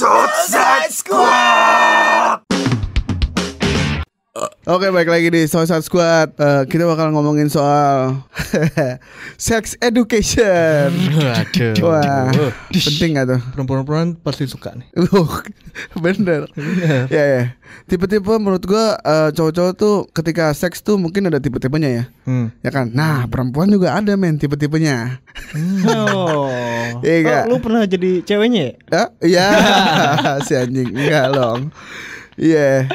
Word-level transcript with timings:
Southside 0.00 0.90
Squad. 0.94 1.79
Oke 4.70 4.86
baik 4.86 5.10
lagi 5.10 5.28
di 5.28 5.42
Southside 5.44 5.82
Squad 5.82 6.30
Eh, 6.38 6.62
Kita 6.70 6.86
bakal 6.86 7.10
ngomongin 7.10 7.50
soal 7.50 8.22
Sex 9.40 9.74
education 9.80 10.94
Aduh. 11.18 11.74
Wah 11.82 12.30
penting 12.70 13.18
gak 13.18 13.26
tuh? 13.28 13.40
Perempuan-perempuan 13.50 14.14
pasti 14.16 14.46
suka 14.46 14.78
nih. 14.78 14.86
Uh, 14.94 15.26
Bener 16.04 16.46
Ya 17.10 17.24
ya 17.26 17.42
Tipe-tipe 17.86 18.30
menurut 18.32 18.62
gua 18.62 18.94
eh, 18.96 19.34
Cowok-cowok 19.34 19.72
tuh 19.74 20.06
ketika 20.12 20.54
seks 20.54 20.78
tuh 20.80 20.94
mungkin 20.94 21.26
ada 21.26 21.42
tipe-tipenya 21.42 21.90
ya 21.90 22.04
Hmm. 22.22 22.54
Ya 22.62 22.70
kan 22.70 22.94
Nah 22.94 23.26
perempuan 23.26 23.66
juga 23.66 23.90
ada 23.92 24.14
men 24.14 24.38
tipe-tipenya 24.38 25.18
Oh. 25.90 26.46
Iya? 27.02 27.42
Oh, 27.42 27.50
lu 27.50 27.58
pernah 27.58 27.82
jadi 27.82 28.22
ceweknya 28.22 28.62
ya? 28.62 28.74
Ya, 28.86 29.02
iya 29.20 29.48
si 30.46 30.54
anjing 30.54 30.94
enggak 30.94 31.34
dong. 31.34 31.74
Iya. 32.36 32.86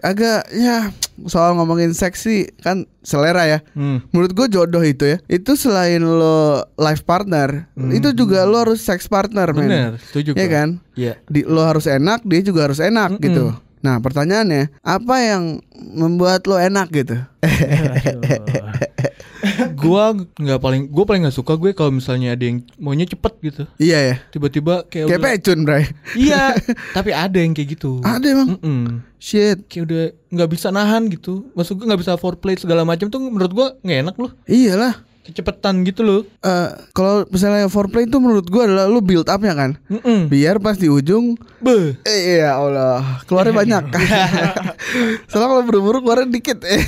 Agak 0.00 0.48
ya 0.48 0.88
soal 1.28 1.54
ngomongin 1.60 1.92
seks 1.92 2.24
sih 2.24 2.48
kan 2.64 2.88
selera 3.04 3.44
ya. 3.44 3.58
Hmm. 3.76 4.00
Menurut 4.10 4.32
gue 4.32 4.46
jodoh 4.48 4.80
itu 4.80 5.04
ya. 5.04 5.18
Itu 5.28 5.54
selain 5.54 6.00
lo 6.00 6.64
life 6.80 7.04
partner, 7.04 7.68
itu 7.92 8.16
juga 8.16 8.48
lo 8.48 8.64
harus 8.64 8.80
sex 8.80 9.04
partner, 9.06 9.52
men. 9.52 9.68
Bener, 9.68 9.92
setuju 10.00 10.32
Iya 10.32 10.46
gua. 10.48 10.56
kan? 10.56 10.68
Iya. 10.96 11.12
Di, 11.28 11.40
lo 11.44 11.62
harus 11.62 11.84
enak, 11.84 12.24
dia 12.24 12.40
juga 12.40 12.70
harus 12.70 12.80
enak 12.80 13.20
gitu. 13.20 13.52
Nah 13.82 13.98
pertanyaannya, 13.98 14.70
apa 14.80 15.16
yang 15.20 15.58
membuat 15.74 16.46
lo 16.46 16.56
enak 16.56 16.88
gitu? 16.94 17.18
gua 19.82 20.04
nggak 20.14 20.60
paling 20.62 20.82
gua 20.88 21.04
paling 21.04 21.22
nggak 21.26 21.34
suka 21.34 21.58
gue 21.58 21.74
kalau 21.74 21.90
misalnya 21.90 22.32
ada 22.32 22.44
yang 22.46 22.62
maunya 22.78 23.04
cepet 23.04 23.32
gitu. 23.42 23.62
iya 23.76 23.98
ya. 24.00 24.16
Tiba-tiba 24.30 24.86
kayak 24.86 25.10
Kayak 25.10 25.20
udah, 25.20 25.30
pecun, 25.34 25.58
Bray. 25.66 25.84
Iya, 26.14 26.54
tapi 26.96 27.10
ada 27.10 27.36
yang 27.36 27.52
kayak 27.52 27.68
gitu. 27.74 27.98
Ada 28.00 28.26
emang. 28.30 28.48
Mm-mm. 28.56 28.82
Shit. 29.18 29.66
Kayak 29.66 29.84
udah 29.90 30.02
nggak 30.32 30.50
bisa 30.50 30.68
nahan 30.70 31.10
gitu. 31.10 31.50
Maksud 31.52 31.76
gue 31.76 31.86
nggak 31.86 32.00
bisa 32.00 32.14
foreplay 32.16 32.54
segala 32.54 32.86
macam 32.86 33.10
tuh 33.10 33.18
menurut 33.18 33.52
gua 33.52 33.66
nggak 33.82 33.98
enak 34.06 34.16
loh. 34.16 34.30
Iyalah. 34.46 34.94
Kecepetan 35.22 35.86
gitu 35.86 36.02
loh. 36.02 36.20
Eh, 36.42 36.68
kalau 36.90 37.22
misalnya 37.30 37.70
foreplay 37.70 38.10
itu 38.10 38.18
menurut 38.18 38.42
gua 38.50 38.66
adalah 38.66 38.90
lo 38.90 38.98
build 38.98 39.30
up-nya 39.30 39.54
kan. 39.54 39.70
Mm-mm. 39.86 40.26
Biar 40.26 40.58
pas 40.58 40.74
di 40.74 40.90
ujung 40.90 41.38
Beh. 41.62 41.94
Eh, 42.02 42.42
iya 42.42 42.58
Allah 42.58 43.22
Keluarnya 43.30 43.54
banyak 43.54 43.84
Soalnya 45.30 45.46
kalau 45.46 45.62
buru-buru 45.62 46.02
keluarnya 46.02 46.26
dikit 46.26 46.66
eh. 46.66 46.82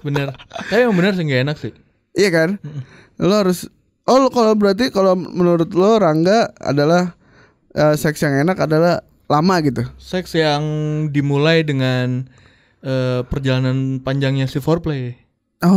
Bener. 0.00 0.32
Tapi 0.48 0.80
yang 0.80 0.94
bener 0.94 1.12
sih 1.12 1.24
nggak 1.24 1.42
enak 1.44 1.56
sih. 1.56 1.72
Iya 2.10 2.28
kan 2.28 2.50
Lo 3.16 3.34
harus 3.36 3.70
Oh 4.02 4.26
kalau 4.28 4.52
berarti 4.54 4.90
Kalau 4.90 5.14
menurut 5.14 5.70
lo 5.70 5.94
Rangga 5.96 6.50
adalah 6.56 7.14
eh, 7.70 7.94
Seks 7.94 8.18
yang 8.18 8.34
enak 8.40 8.58
adalah 8.58 9.04
Lama 9.26 9.54
gitu 9.60 9.86
Seks 9.94 10.34
yang 10.34 10.62
dimulai 11.08 11.62
dengan 11.62 12.26
eh, 12.82 13.22
perjalanan 13.22 14.00
panjangnya 14.00 14.44
si 14.44 14.58
foreplay. 14.58 15.14
Oh, 15.60 15.70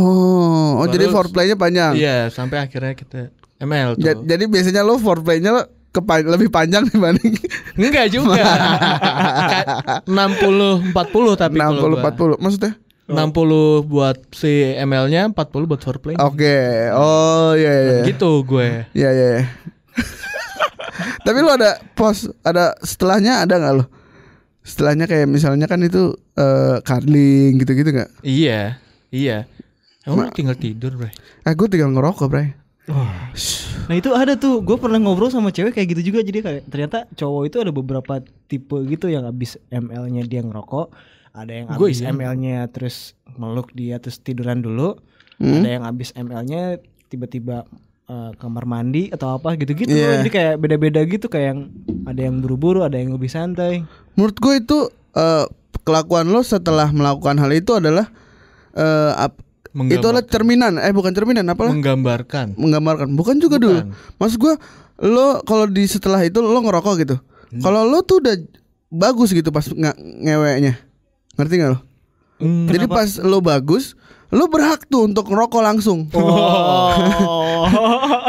oh 0.74 0.82
Baru- 0.82 0.90
jadi 0.90 1.04
foreplaynya 1.06 1.54
panjang 1.54 1.92
Iya, 1.94 2.32
sampai 2.32 2.58
akhirnya 2.58 2.96
kita 2.96 3.28
ML 3.60 3.94
tuh. 3.94 4.02
Ja- 4.02 4.18
Jadi 4.18 4.48
biasanya 4.48 4.80
lo 4.80 4.96
foreplaynya 4.96 5.52
lo 5.52 5.62
lebih 6.26 6.50
panjang 6.50 6.88
dibanding 6.88 7.38
Enggak 7.78 8.10
juga. 8.10 8.34
Ka- 8.34 10.02
60 10.02 10.90
40 10.90 11.38
tapi 11.38 11.56
kalau 11.56 11.94
60 11.94 12.02
gua. 12.02 12.10
40 12.10 12.42
Maksudnya 12.42 12.72
60 13.04 13.84
buat 13.84 14.16
si 14.32 14.72
ML-nya, 14.80 15.28
40 15.28 15.68
buat 15.68 15.80
foreplay. 15.84 16.16
Oke 16.16 16.88
Oh 16.96 17.52
iya 17.52 17.72
iya 17.72 17.94
iya. 18.00 18.04
Gitu 18.08 18.30
gue. 18.48 18.88
Iya 18.96 19.10
iya. 19.12 19.28
iya. 19.40 19.44
Tapi 21.26 21.38
lo 21.44 21.52
ada 21.52 21.76
pos 21.92 22.30
ada 22.40 22.72
setelahnya 22.80 23.44
ada 23.44 23.60
nggak 23.60 23.74
lo? 23.76 23.84
Setelahnya 24.64 25.04
kayak 25.04 25.28
misalnya 25.28 25.68
kan 25.68 25.84
itu 25.84 26.16
eh 26.38 26.80
cuddling 26.80 27.60
gitu-gitu 27.60 27.92
nggak? 27.92 28.10
Iya, 28.24 28.80
iya. 29.12 29.44
Emang 30.08 30.28
lu 30.28 30.36
tinggal 30.36 30.56
tidur, 30.56 30.96
Bray. 30.96 31.12
Ah 31.44 31.52
gue 31.52 31.68
tinggal 31.68 31.92
ngerokok 31.92 32.28
bray. 32.28 32.52
Nah 33.88 33.96
itu 33.96 34.12
ada 34.12 34.36
tuh, 34.36 34.60
gue 34.60 34.76
pernah 34.76 35.00
ngobrol 35.00 35.32
sama 35.32 35.48
cewek 35.48 35.72
kayak 35.72 35.96
gitu 35.96 36.12
juga 36.12 36.20
Jadi 36.20 36.38
kayak 36.44 36.62
ternyata 36.68 37.08
cowok 37.16 37.42
itu 37.48 37.56
ada 37.64 37.72
beberapa 37.72 38.20
tipe 38.44 38.76
gitu 38.84 39.08
yang 39.08 39.24
abis 39.24 39.56
ML-nya 39.72 40.28
dia 40.28 40.44
ngerokok 40.44 40.92
Ada 41.34 41.52
yang 41.52 41.66
abis 41.68 41.98
iya. 41.98 42.10
ML-nya 42.10 42.70
terus 42.70 42.96
meluk 43.34 43.74
dia 43.74 43.98
terus 43.98 44.18
tiduran 44.18 44.60
dulu 44.60 44.96
Hmm? 45.34 45.60
Ada 45.60 45.68
yang 45.68 45.84
abis 45.84 46.14
ML-nya 46.14 46.78
tiba-tiba 47.04 47.66
eh, 48.06 48.30
kamar 48.38 48.64
mandi 48.64 49.10
atau 49.10 49.34
apa 49.34 49.58
gitu-gitu 49.58 49.90
Iya. 49.90 50.22
Jadi 50.22 50.30
kayak 50.30 50.54
beda-beda 50.56 51.02
gitu 51.02 51.26
kayak 51.26 51.46
yang 51.50 51.60
ada 52.04 52.20
yang 52.20 52.38
buru-buru, 52.38 52.80
ada 52.80 52.94
yang 52.94 53.10
lebih 53.10 53.26
santai 53.26 53.82
Menurut 54.14 54.38
gue 54.38 54.54
itu 54.56 54.78
eh 55.12 55.44
kelakuan 55.82 56.30
lo 56.30 56.38
setelah 56.40 56.86
melakukan 56.88 57.34
hal 57.36 57.50
itu 57.50 57.74
adalah 57.74 58.06
eh 58.72 59.12
ap- 59.16 59.42
itu 59.74 60.00
adalah 60.00 60.22
cerminan 60.22 60.78
eh 60.78 60.94
bukan 60.94 61.10
cerminan 61.10 61.42
apa 61.44 61.66
Menggambarkan. 61.66 62.54
menggambarkan 62.54 63.10
bukan 63.12 63.36
juga 63.36 63.58
dulu 63.58 63.90
maksud 64.16 64.38
gue 64.38 64.54
lo 65.02 65.42
kalau 65.42 65.66
di 65.66 65.82
setelah 65.84 66.22
itu 66.22 66.38
lo 66.38 66.62
ngerokok 66.62 66.94
gitu 67.00 67.18
kalau 67.58 67.82
lo 67.82 68.00
tuh 68.00 68.22
udah 68.22 68.38
bagus 68.88 69.30
gitu 69.30 69.50
pas 69.50 69.66
nggak 69.66 69.98
ngeweknya 69.98 70.78
ngerti 71.36 71.54
nggak 71.56 71.72
lo 71.72 71.80
Hmm. 72.34 72.66
jadi 72.66 72.90
pas 72.90 73.06
lo 73.20 73.38
bagus 73.38 73.94
lo 74.28 74.50
berhak 74.50 74.82
tuh 74.84 75.06
untuk 75.06 75.22
ngerokok 75.24 75.62
langsung 75.62 76.10
Oh 76.10 77.64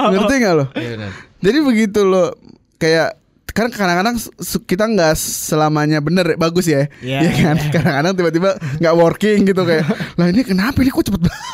ngerti 0.14 0.34
nggak 0.38 0.54
lo 0.54 0.66
Iya 0.72 0.90
benar. 0.94 1.12
jadi 1.42 1.58
begitu 1.60 2.00
lo 2.02 2.38
kayak 2.76 3.18
kan 3.50 3.72
kadang-kadang 3.72 4.20
kita 4.62 4.86
nggak 4.86 5.16
selamanya 5.16 6.04
bener 6.04 6.36
bagus 6.36 6.68
ya, 6.68 6.92
Iya, 7.00 7.24
Iya 7.24 7.32
kan? 7.34 7.56
Kadang-kadang 7.72 8.14
tiba-tiba 8.14 8.50
nggak 8.78 8.94
working 8.94 9.48
gitu 9.48 9.64
kayak, 9.64 9.88
lah 10.20 10.28
ini 10.28 10.44
kenapa 10.44 10.76
ini 10.78 10.92
kok 10.92 11.08
cepet 11.08 11.24
banget? 11.24 11.48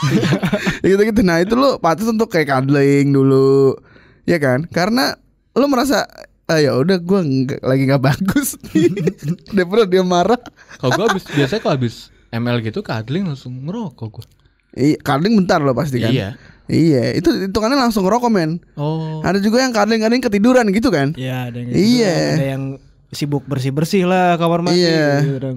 gitu 0.89 0.97
gitu. 1.05 1.21
Nah 1.21 1.37
itu 1.39 1.53
lo 1.53 1.77
patut 1.77 2.09
untuk 2.09 2.25
kayak 2.27 2.49
cuddling 2.49 3.05
dulu, 3.07 3.77
ya 4.25 4.41
kan? 4.41 4.65
Karena 4.65 5.13
lo 5.53 5.65
merasa, 5.69 6.09
ah 6.51 6.59
ya 6.59 6.75
udah 6.75 6.99
gue 6.99 7.19
nggak- 7.23 7.63
lagi 7.63 7.83
nggak 7.87 8.03
bagus, 8.03 8.59
daripada 9.55 9.87
dia 9.87 10.03
marah. 10.03 10.41
Kalau 10.75 10.91
gue 10.93 11.05
habis 11.07 11.23
biasanya 11.25 11.61
kalau 11.61 11.75
habis 11.75 11.95
ML 12.29 12.59
gitu 12.59 12.79
cuddling 12.81 13.23
langsung 13.25 13.63
ngerokok 13.63 14.07
gue. 14.11 14.25
Iya, 14.71 14.95
cuddling 14.99 15.35
bentar 15.35 15.59
lo 15.59 15.71
pasti 15.71 15.97
kan? 15.97 16.11
Iya. 16.11 16.29
Iya, 16.67 17.11
itu 17.13 17.27
hitungannya 17.47 17.75
langsung 17.77 18.03
ngerokok 18.03 18.27
men. 18.27 18.59
Oh. 18.75 19.19
Ada 19.19 19.39
juga 19.39 19.59
yang 19.59 19.71
cuddling-cuddling 19.71 20.19
ketiduran 20.21 20.67
gitu 20.69 20.87
kan? 20.87 21.11
Iya 21.15 21.47
ada 21.47 21.57
yang 21.57 21.69
Iya. 21.71 22.15
Ada 22.33 22.47
yang 22.49 22.63
sibuk 23.11 23.43
bersih-bersih 23.43 24.03
lah 24.03 24.35
kamar 24.35 24.63
mandi 24.63 24.79
Iya. 24.79 25.19
gitu. 25.19 25.47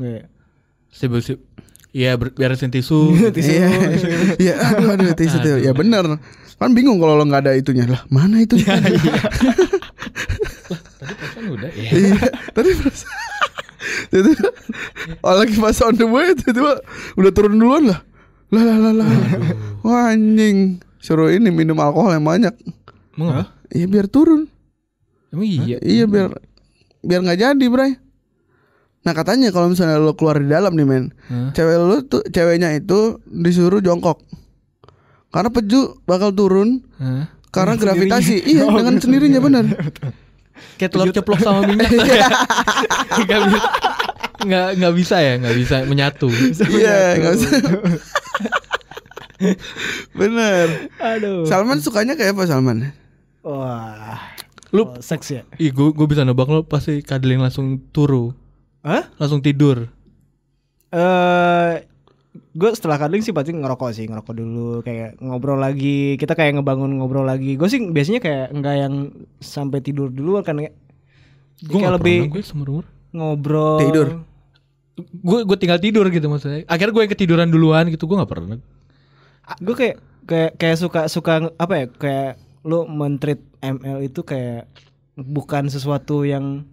Sibuk 0.91 1.23
sib. 1.23 1.39
Iya, 1.91 2.19
ber- 2.19 2.35
beresin 2.35 2.75
tisu. 2.75 3.15
Iya, 3.39 3.71
iya, 4.35 4.55
aduh, 4.61 4.91
aduh, 4.91 5.15
tisu, 5.15 5.39
tisu. 5.39 5.59
ya 5.63 5.71
bener. 5.71 6.19
Kan 6.55 6.71
bingung 6.71 6.99
kalau 6.99 7.15
lo 7.15 7.23
nggak 7.23 7.47
ada 7.47 7.53
itunya 7.55 7.87
lah. 7.87 8.03
Mana 8.09 8.43
itu? 8.43 8.59
Tadi 11.05 11.15
perasaan 11.21 11.45
udah. 11.53 11.71
Iya. 11.77 11.91
Iya, 12.01 12.29
tadi 12.57 12.69
pas 12.81 12.99
itu 14.17 14.33
oh, 15.21 15.35
lagi 15.37 15.55
pas 15.61 15.77
on 15.85 15.95
the 16.01 16.09
way 16.09 16.33
itu 16.33 16.65
udah 17.21 17.33
turun 17.37 17.61
duluan 17.61 17.93
lah. 17.93 18.01
Lah 18.49 18.65
lah 18.65 18.79
lah 18.81 18.93
lah. 18.97 19.09
Wah 19.85 20.17
anjing. 20.17 20.81
Suruh 21.05 21.29
ini 21.29 21.53
minum 21.53 21.77
alkohol 21.77 22.17
yang 22.17 22.25
banyak. 22.25 22.55
Emang 23.13 23.29
apa? 23.29 23.45
Iya 23.69 23.87
biar 23.91 24.07
turun. 24.09 24.49
Emang 25.29 25.45
iya. 25.45 25.77
Iya 25.85 26.09
biar 26.09 26.33
biar 27.05 27.21
nggak 27.29 27.41
jadi, 27.45 27.67
Bray. 27.69 27.93
Nah 29.05 29.13
katanya 29.13 29.53
kalau 29.53 29.69
misalnya 29.69 30.01
lo 30.01 30.17
keluar 30.17 30.41
di 30.41 30.49
dalam 30.49 30.73
nih 30.73 30.87
men, 30.89 31.13
Hah? 31.29 31.53
cewek 31.53 31.77
lo 31.77 32.01
tuh 32.09 32.25
ceweknya 32.25 32.73
itu 32.73 33.21
disuruh 33.29 33.85
jongkok. 33.85 34.25
Karena 35.29 35.53
peju 35.53 36.01
bakal 36.09 36.33
turun 36.33 36.81
Hah? 36.97 37.29
karena 37.53 37.77
gravitasi. 37.77 38.49
Iya, 38.49 38.65
dengan 38.81 38.97
sendirinya 38.97 39.41
benar. 39.45 39.65
Kayak 40.75 40.91
telur 40.91 41.09
ceplok 41.11 41.41
sama 41.41 41.61
minyak. 41.65 41.89
Nggak 43.25 43.41
bisa. 43.49 43.69
Nggak 44.45 44.69
nggak 44.77 44.95
bisa 44.95 45.17
ya, 45.19 45.33
nggak 45.39 45.57
bisa 45.57 45.77
menyatu. 45.87 46.29
Iya, 46.69 46.99
nggak 47.17 47.33
usah. 47.33 47.51
bener. 50.13 50.67
Aduh. 50.99 51.45
Salman 51.47 51.81
sukanya 51.81 52.15
kayak 52.15 52.35
apa 52.35 52.45
Salman? 52.45 52.93
Wah. 53.43 54.21
Lu 54.75 54.83
Oh, 54.85 54.99
seks 54.99 55.31
ya? 55.31 55.43
Ih, 55.57 55.71
gue 55.71 55.95
gue 55.95 56.07
bisa 56.07 56.27
nebak 56.27 56.51
lo 56.51 56.67
pasti 56.67 56.99
cuddling 56.99 57.39
langsung 57.39 57.79
turu, 57.95 58.35
Hah? 58.83 59.07
langsung 59.17 59.39
tidur. 59.39 59.87
Eh 60.91 61.75
gue 62.55 62.71
setelah 62.71 63.03
cuddling 63.03 63.23
sih 63.27 63.35
pasti 63.35 63.51
ngerokok 63.51 63.91
sih 63.91 64.07
ngerokok 64.07 64.35
dulu 64.35 64.81
kayak 64.87 65.19
ngobrol 65.19 65.59
lagi 65.59 66.15
kita 66.15 66.39
kayak 66.39 66.63
ngebangun 66.63 67.03
ngobrol 67.03 67.27
lagi 67.27 67.59
gue 67.59 67.67
sih 67.67 67.83
biasanya 67.91 68.23
kayak 68.23 68.47
nggak 68.55 68.77
yang 68.79 68.95
sampai 69.43 69.83
tidur 69.83 70.07
dulu 70.07 70.39
kan 70.41 70.55
kayak 70.63 70.75
Gue 71.63 71.81
kayak 71.81 71.95
lebih 72.03 72.19
gue 72.35 72.43
ngobrol 73.15 73.79
Tidur. 73.79 74.07
Gue 75.23 75.39
gue 75.47 75.57
tinggal 75.59 75.79
tidur 75.79 76.07
gitu 76.11 76.27
maksudnya. 76.27 76.67
Akhirnya 76.67 76.93
gue 76.95 77.03
yang 77.07 77.13
ketiduran 77.15 77.49
duluan 77.51 77.87
gitu, 77.91 78.07
gue 78.11 78.19
nggak 78.19 78.31
pernah. 78.31 78.59
gue 79.61 79.75
kayak 79.77 79.97
kayak 80.25 80.53
kayak 80.57 80.77
suka 80.81 81.01
suka 81.13 81.53
apa 81.61 81.75
ya 81.77 81.87
kayak 81.93 82.33
lu 82.65 82.89
mentreat 82.89 83.45
ML 83.61 84.09
itu 84.09 84.25
kayak 84.25 84.65
bukan 85.21 85.69
sesuatu 85.69 86.25
yang 86.25 86.65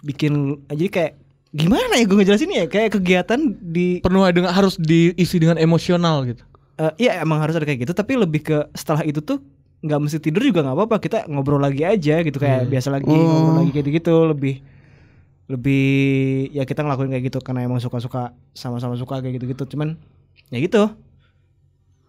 bikin 0.00 0.64
jadi 0.72 0.88
kayak 0.88 1.12
gimana 1.50 1.98
ya 1.98 2.04
gue 2.06 2.16
ngejelasin 2.16 2.50
ya? 2.50 2.64
Kayak 2.70 2.98
kegiatan 2.98 3.40
di 3.58 3.98
Penuh 3.98 4.22
dengan 4.30 4.54
harus 4.54 4.78
diisi 4.78 5.36
dengan 5.42 5.58
emosional 5.58 6.22
gitu. 6.26 6.42
eh, 6.80 6.92
iya 7.06 7.20
emang 7.20 7.42
harus 7.42 7.58
ada 7.58 7.66
kayak 7.66 7.84
gitu. 7.84 7.92
Tapi 7.92 8.12
lebih 8.16 8.40
ke 8.46 8.58
setelah 8.72 9.02
itu 9.04 9.18
tuh 9.20 9.42
nggak 9.80 9.98
mesti 10.00 10.18
tidur 10.22 10.42
juga 10.46 10.62
nggak 10.62 10.76
apa-apa. 10.78 10.96
Kita 11.02 11.18
ngobrol 11.26 11.60
lagi 11.60 11.82
aja 11.82 12.22
gitu 12.22 12.38
kayak 12.38 12.70
biasa 12.70 12.88
lagi 12.94 13.10
ngobrol 13.10 13.66
lagi 13.66 13.70
kayak 13.74 14.00
gitu 14.00 14.14
lebih 14.30 14.62
lebih 15.50 15.86
ya 16.54 16.62
kita 16.62 16.86
ngelakuin 16.86 17.10
kayak 17.10 17.24
gitu. 17.34 17.38
Karena 17.42 17.66
emang 17.66 17.82
suka-suka 17.82 18.30
sama-sama 18.54 18.94
suka 18.94 19.18
kayak 19.18 19.42
gitu-gitu. 19.42 19.66
Cuman 19.74 19.98
ya 20.54 20.58
gitu. 20.62 20.86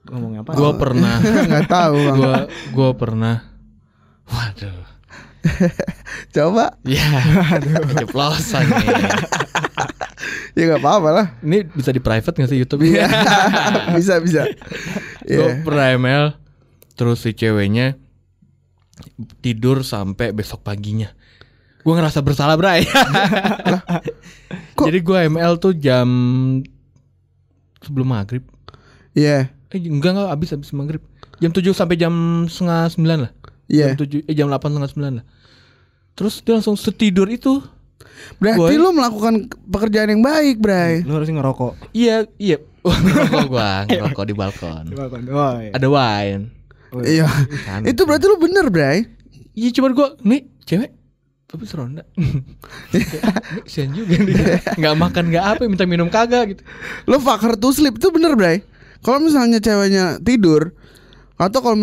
Ngomongnya 0.06 0.42
apa? 0.46 0.54
Gua 0.58 0.72
pernah. 0.78 1.18
Nggak 1.50 1.68
tahu 1.70 1.98
bang. 1.98 2.18
gua 2.18 2.36
gua 2.74 2.90
pernah. 2.94 3.36
Waduh. 4.30 4.82
Coba 6.32 6.80
Ya, 6.82 7.04
keceplosan 7.86 8.64
nih. 8.72 8.88
ya 10.54 10.64
nggak 10.66 10.80
apa-apa 10.80 11.10
lah. 11.12 11.26
Ini 11.40 11.68
bisa 11.68 11.90
di 11.90 12.00
private 12.00 12.36
gak 12.36 12.48
sih 12.48 12.58
YouTube? 12.58 12.84
Iya. 12.84 13.08
bisa 13.98 14.16
bisa. 14.18 14.48
Gue 15.22 15.38
Iya. 15.50 15.60
pernah 15.60 15.88
ML 15.94 16.26
Terus 16.94 17.20
si 17.20 17.32
ceweknya 17.32 17.96
Tidur 19.40 19.82
sampai 19.82 20.32
besok 20.32 20.62
paginya 20.62 21.10
Gue 21.80 21.94
ngerasa 21.94 22.20
bersalah 22.20 22.56
bray 22.56 22.86
Kok- 24.76 24.86
Jadi 24.86 25.00
gue 25.00 25.18
ML 25.28 25.54
tuh 25.58 25.74
jam 25.74 26.10
Sebelum 27.80 28.08
maghrib 28.08 28.44
Iya. 29.12 29.50
Eh 29.68 29.80
enggak 29.80 30.14
enggak 30.14 30.30
abis 30.32 30.54
abis 30.54 30.72
maghrib 30.72 31.02
Jam 31.38 31.50
7 31.50 31.64
sampai 31.72 31.96
jam 31.96 32.14
setengah 32.46 32.90
9 32.92 33.02
lah 33.20 33.32
Iya. 33.68 33.94
Jam 33.94 33.98
7 34.00 34.26
Eh 34.26 34.34
jam 34.34 34.48
8 34.48 34.58
setengah 34.70 34.92
9 34.92 35.18
lah 35.22 35.26
Terus 36.14 36.44
dia 36.44 36.60
langsung 36.60 36.76
setidur 36.76 37.28
itu 37.28 37.62
Berarti 38.38 38.74
Boy. 38.74 38.78
lu 38.78 38.94
melakukan 38.94 39.50
pekerjaan 39.66 40.14
yang 40.14 40.22
baik, 40.22 40.62
Bray. 40.62 41.02
lu 41.02 41.18
harus 41.18 41.30
ngerokok 41.30 41.94
Iya 41.94 42.30
iya 42.38 42.58
Ngerokok 42.86 43.46
gue 43.50 43.72
Ngerokok 43.98 44.26
di 44.26 44.36
balkon 44.38 44.86
oh, 45.32 45.54
iya. 45.58 45.72
Ada 45.74 45.88
wine 45.88 46.44
Iya. 46.92 47.24
Kan. 47.64 47.88
Itu 47.88 48.04
berarti 48.04 48.28
lu 48.28 48.36
bener, 48.36 48.68
Bray. 48.68 49.08
Iya 49.56 49.70
cuman 49.80 49.92
gua 49.96 50.08
nih 50.28 50.44
cewek 50.68 50.92
tapi 51.48 51.68
seronda. 51.68 52.08
Kesian 53.68 53.92
juga 53.92 54.16
nih. 54.24 54.36
Nggak 54.80 54.96
makan 54.96 55.24
nggak 55.36 55.46
apa 55.56 55.62
minta 55.68 55.84
minum 55.84 56.08
kagak 56.08 56.56
gitu. 56.56 56.64
Lu 57.12 57.20
fuck 57.20 57.44
her 57.44 57.60
to 57.60 57.76
sleep 57.76 58.00
itu 58.00 58.08
bener, 58.08 58.40
Bray. 58.40 58.64
Kalau 59.04 59.20
misalnya 59.20 59.60
ceweknya 59.60 60.24
tidur 60.24 60.72
atau 61.36 61.60
kalau 61.60 61.76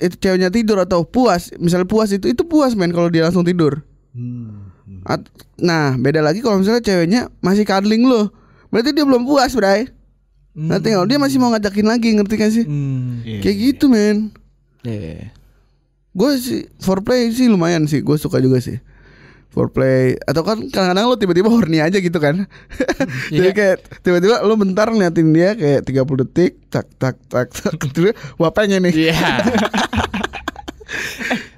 itu 0.00 0.14
ceweknya 0.18 0.50
tidur 0.50 0.82
atau 0.82 1.06
puas, 1.06 1.54
misalnya 1.58 1.86
puas 1.86 2.10
itu 2.10 2.26
itu 2.30 2.42
puas 2.42 2.74
men 2.74 2.90
kalau 2.90 3.06
dia 3.10 3.26
langsung 3.26 3.46
tidur. 3.46 3.82
Hmm. 4.14 4.72
At- 5.04 5.30
nah, 5.60 5.96
beda 5.96 6.20
lagi 6.24 6.40
kalau 6.40 6.60
misalnya 6.60 6.82
ceweknya 6.82 7.30
masih 7.44 7.64
cuddling 7.64 8.04
lu. 8.04 8.28
Berarti 8.72 8.90
dia 8.90 9.04
belum 9.06 9.22
puas, 9.28 9.54
Bray. 9.54 9.86
Nanti 10.54 10.94
kalau 10.94 11.06
dia 11.06 11.18
masih 11.18 11.42
mau 11.42 11.50
ngajakin 11.50 11.86
lagi, 11.86 12.14
ngerti 12.14 12.34
gak 12.38 12.52
sih? 12.54 12.64
Hmm. 12.66 13.22
Kayak 13.22 13.56
gitu, 13.58 13.90
men. 13.90 14.30
Iya. 14.86 15.34
Gue 16.14 16.30
sih 16.38 16.70
foreplay 16.78 17.26
sih 17.34 17.50
lumayan 17.50 17.90
sih, 17.90 17.98
gue 18.02 18.14
suka 18.14 18.38
juga 18.38 18.62
sih. 18.62 18.78
Foreplay 19.54 20.18
atau 20.20 20.42
kan 20.42 20.58
kadang-kadang 20.66 21.06
lo 21.06 21.14
tiba-tiba 21.14 21.46
horny 21.46 21.78
aja 21.78 21.96
gitu 21.96 22.18
kan. 22.18 22.50
Jadi 23.30 23.38
Iya. 23.40 23.54
kayak 23.54 23.76
tiba-tiba 24.02 24.42
lo 24.42 24.58
bentar 24.58 24.90
ngeliatin 24.90 25.30
dia 25.30 25.54
kayak 25.54 25.86
30 25.86 26.20
detik, 26.26 26.58
tak 26.66 26.90
tak 26.98 27.14
tak 27.30 27.54
tak 27.54 27.78
terus 27.94 28.12
wah 28.34 28.50
pengen 28.50 28.90
nih. 28.90 29.08
Iya. 29.08 29.14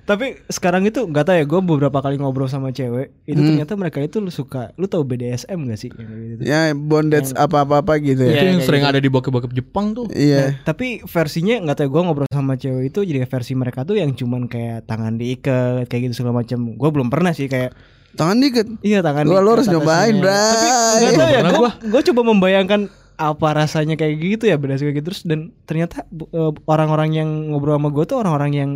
Tapi 0.06 0.26
sekarang 0.46 0.82
itu 0.82 1.02
nggak 1.02 1.24
tahu 1.24 1.34
ya 1.34 1.44
gue 1.44 1.60
beberapa 1.60 1.98
kali 1.98 2.14
ngobrol 2.14 2.46
sama 2.46 2.70
cewek 2.70 3.10
itu 3.24 3.34
Hmm. 3.34 3.48
ternyata 3.50 3.72
mereka 3.74 3.98
itu 3.98 4.16
lu 4.16 4.30
suka 4.30 4.70
lu 4.74 4.86
tahu 4.86 5.02
BDSM 5.02 5.58
gak 5.64 5.76
sih 5.76 5.90
yang 5.90 6.06
gitu? 6.32 6.42
Ya 6.42 6.70
bondage 6.70 7.34
apa-apa-apa 7.34 7.98
gitu 7.98 8.22
Itu 8.22 8.30
ya. 8.30 8.38
Iya, 8.38 8.48
yang 8.48 8.62
sering 8.62 8.80
gitu. 8.80 8.92
ada 8.92 8.98
di 8.98 9.08
bokep-bokep 9.08 9.50
Jepang 9.52 9.92
tuh. 9.92 10.06
Iya. 10.08 10.38
Nah, 10.38 10.50
tapi 10.64 11.02
versinya 11.02 11.58
nggak 11.60 11.76
tahu 11.76 11.88
gue 11.90 12.02
ngobrol 12.02 12.28
sama 12.28 12.54
cewek 12.54 12.88
itu 12.88 13.02
jadi 13.02 13.26
versi 13.26 13.52
mereka 13.52 13.82
tuh 13.82 13.96
yang 13.96 14.10
cuman 14.10 14.46
kayak 14.46 14.86
tangan 14.86 15.14
diikat 15.16 15.84
kayak 15.84 16.02
gitu 16.06 16.14
segala 16.16 16.40
macam. 16.40 16.58
Gue 16.72 16.88
belum 16.88 17.08
pernah 17.08 17.30
sih 17.30 17.46
kayak 17.46 17.74
Tangan 18.14 18.38
dikit. 18.38 18.64
iya 18.80 19.02
tangan. 19.02 19.26
Lu- 19.26 19.34
lu 19.34 19.42
diikat 19.42 19.52
harus 19.52 19.68
nyobain. 19.68 20.14
Bray. 20.16 20.32
Tapi 20.32 20.66
nggak 20.96 21.12
tahu 21.12 21.26
Belum 21.26 21.26
ya 21.28 21.40
gue 21.42 21.58
gua. 21.58 21.70
gue 21.82 22.00
coba 22.06 22.20
membayangkan 22.24 22.80
apa 23.16 23.48
rasanya 23.50 23.94
kayak 23.94 24.14
gitu 24.16 24.44
ya 24.44 24.54
beda 24.54 24.76
kayak 24.76 24.94
gitu 24.94 25.06
terus 25.06 25.22
dan 25.22 25.40
ternyata 25.64 26.04
eh, 26.06 26.52
orang-orang 26.64 27.10
yang 27.12 27.28
ngobrol 27.48 27.74
sama 27.74 27.88
gue 27.88 28.04
tuh 28.04 28.16
orang-orang 28.16 28.52
yang 28.52 28.70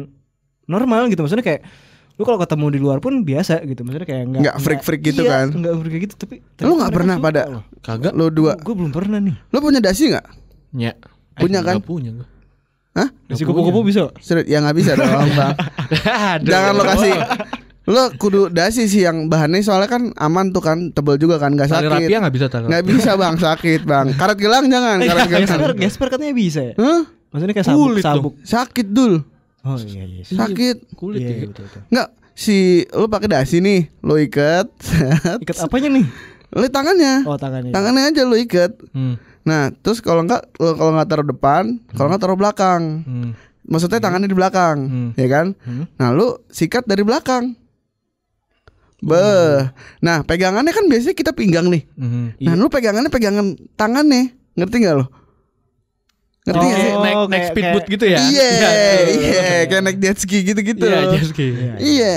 normal 0.71 1.11
gitu 1.11 1.21
maksudnya 1.21 1.43
kayak 1.43 1.63
lu 2.15 2.23
kalau 2.23 2.37
ketemu 2.37 2.67
di 2.69 2.79
luar 2.79 2.99
pun 3.01 3.25
biasa 3.25 3.65
gitu 3.65 3.81
maksudnya 3.81 4.05
kayak 4.05 4.25
nggak 4.29 4.41
Nggak 4.45 4.57
freak-freak 4.61 5.03
gitu 5.03 5.25
iya, 5.25 5.31
kan? 5.41 5.47
nggak 5.51 5.75
freak 5.75 5.95
gitu 6.05 6.15
tapi 6.15 6.35
Lu 6.63 6.77
nggak 6.77 6.93
pernah 6.93 7.17
pada 7.17 7.41
Kagak. 7.81 8.13
lo 8.13 8.29
dua. 8.29 8.55
gue 8.55 8.75
belum 8.77 8.93
pernah 8.93 9.19
nih 9.19 9.35
Lo 9.49 9.59
punya 9.59 9.81
dasi 9.81 10.13
nggak? 10.13 10.27
Ya. 10.77 10.93
Punya 11.35 11.65
kan? 11.65 11.81
Nggak 11.81 11.89
punya 11.89 12.11
gua. 12.13 12.29
Hah? 12.93 13.09
si 13.33 13.43
kupu-kupu 13.43 13.81
bisa 13.83 14.13
Serius? 14.19 14.45
Ya 14.47 14.61
nggak 14.61 14.77
bisa 14.77 14.93
dong, 14.95 15.09
Bang. 15.39 15.55
Aduh. 16.05 16.45
Jangan 16.45 16.73
lo 16.75 16.83
kasih 16.85 17.13
Lo 17.89 18.05
kudu 18.13 18.53
dasi 18.53 18.85
sih 18.85 19.01
yang 19.01 19.27
bahannya 19.27 19.65
soalnya 19.65 19.89
kan 19.89 20.13
aman 20.15 20.53
tuh 20.53 20.61
kan 20.61 20.93
Tebel 20.93 21.17
juga 21.17 21.41
kan 21.41 21.57
Gak 21.57 21.73
Tali 21.73 21.89
sakit 21.89 21.91
rapia 22.05 22.19
nggak 22.21 22.35
bisa 22.37 22.47
tali. 22.47 22.69
Nggak 22.69 22.85
bisa 22.85 23.11
bang 23.17 23.35
sakit 23.35 23.81
bang 23.83 24.07
Karet 24.13 24.37
gelang 24.37 24.69
jangan 24.69 25.01
Karet 25.01 25.25
Gasper, 25.27 25.57
gelang 25.57 25.79
Gasper 25.81 26.07
katanya 26.13 26.35
bisa 26.37 26.61
ya 26.61 26.75
Hah? 26.77 27.01
maksudnya 27.33 27.55
kayak 27.57 27.67
sabuk 27.67 27.81
Kulit 27.89 28.05
sabuk 28.05 28.33
Sakit 28.45 28.87
dul 28.87 29.25
oh 29.63 29.77
iya 29.79 30.03
iya 30.03 30.23
Sakit. 30.25 30.95
Kulit 30.95 31.21
Iya, 31.21 31.29
ya. 31.29 31.37
iya, 31.37 31.47
betul, 31.47 31.65
betul. 31.67 31.83
Nggak 31.89 32.09
Si 32.33 32.57
lo 32.89 33.05
pakai 33.05 33.29
dasi 33.29 33.61
nih 33.61 33.93
Lo 34.01 34.17
ikat 34.17 34.65
ikat 35.45 35.57
apanya 35.61 35.93
nih? 35.93 36.07
Lo 36.51 36.65
tangannya. 36.67 37.23
Oh 37.25 37.37
tangannya. 37.37 37.71
Tangannya 37.71 38.03
aja 38.09 38.23
lo 38.25 38.35
ikat. 38.35 38.73
Hmm. 38.91 39.21
Nah 39.43 39.69
terus 39.77 40.01
kalau 40.01 40.25
nggak 40.25 40.57
lo 40.57 40.73
kalau 40.75 40.97
nggak 40.97 41.07
taruh 41.07 41.27
depan 41.27 41.77
Kalau 41.93 42.09
nggak 42.09 42.23
taruh 42.23 42.35
belakang. 42.35 42.83
Hmm. 43.05 43.31
Maksudnya 43.63 44.01
tangannya 44.01 44.27
di 44.27 44.35
belakang 44.35 44.79
Hmm. 44.83 45.11
Ya 45.15 45.29
kan? 45.29 45.47
Hmm. 45.61 45.85
Nah 45.95 46.11
lu 46.11 46.41
sikat 46.49 46.85
dari 46.85 47.05
belakang. 47.05 47.55
Beh 49.01 49.69
Nah 50.01 50.21
pegangannya 50.23 50.73
kan 50.73 50.85
biasanya 50.85 51.15
kita 51.15 51.33
pinggang 51.33 51.69
nih. 51.69 51.85
Hmm. 51.95 52.33
Nah 52.37 52.53
lu 52.57 52.69
pegangannya 52.69 53.09
pegangan 53.09 53.57
tangannya. 53.75 54.33
Ngerti 54.57 54.77
gak 54.83 54.97
lo? 54.97 55.07
Ngerti 56.51 56.59
Oh, 56.61 56.67
gak 56.67 56.77
sih? 56.77 56.93
Naik 56.93 57.17
naik 57.25 57.43
kayak- 57.55 57.87
gitu 57.89 58.05
ya? 58.05 58.19
Iya 58.21 58.49
betul. 58.51 59.07
Iya 59.15 59.43
Kayak 59.65 59.83
naik 59.83 59.99
jet 59.99 60.19
ski 60.19 60.39
gitu-gitu 60.43 60.85
Iya, 60.85 61.01
jet 61.09 61.25
ski. 61.25 61.47
Iya 61.79 62.13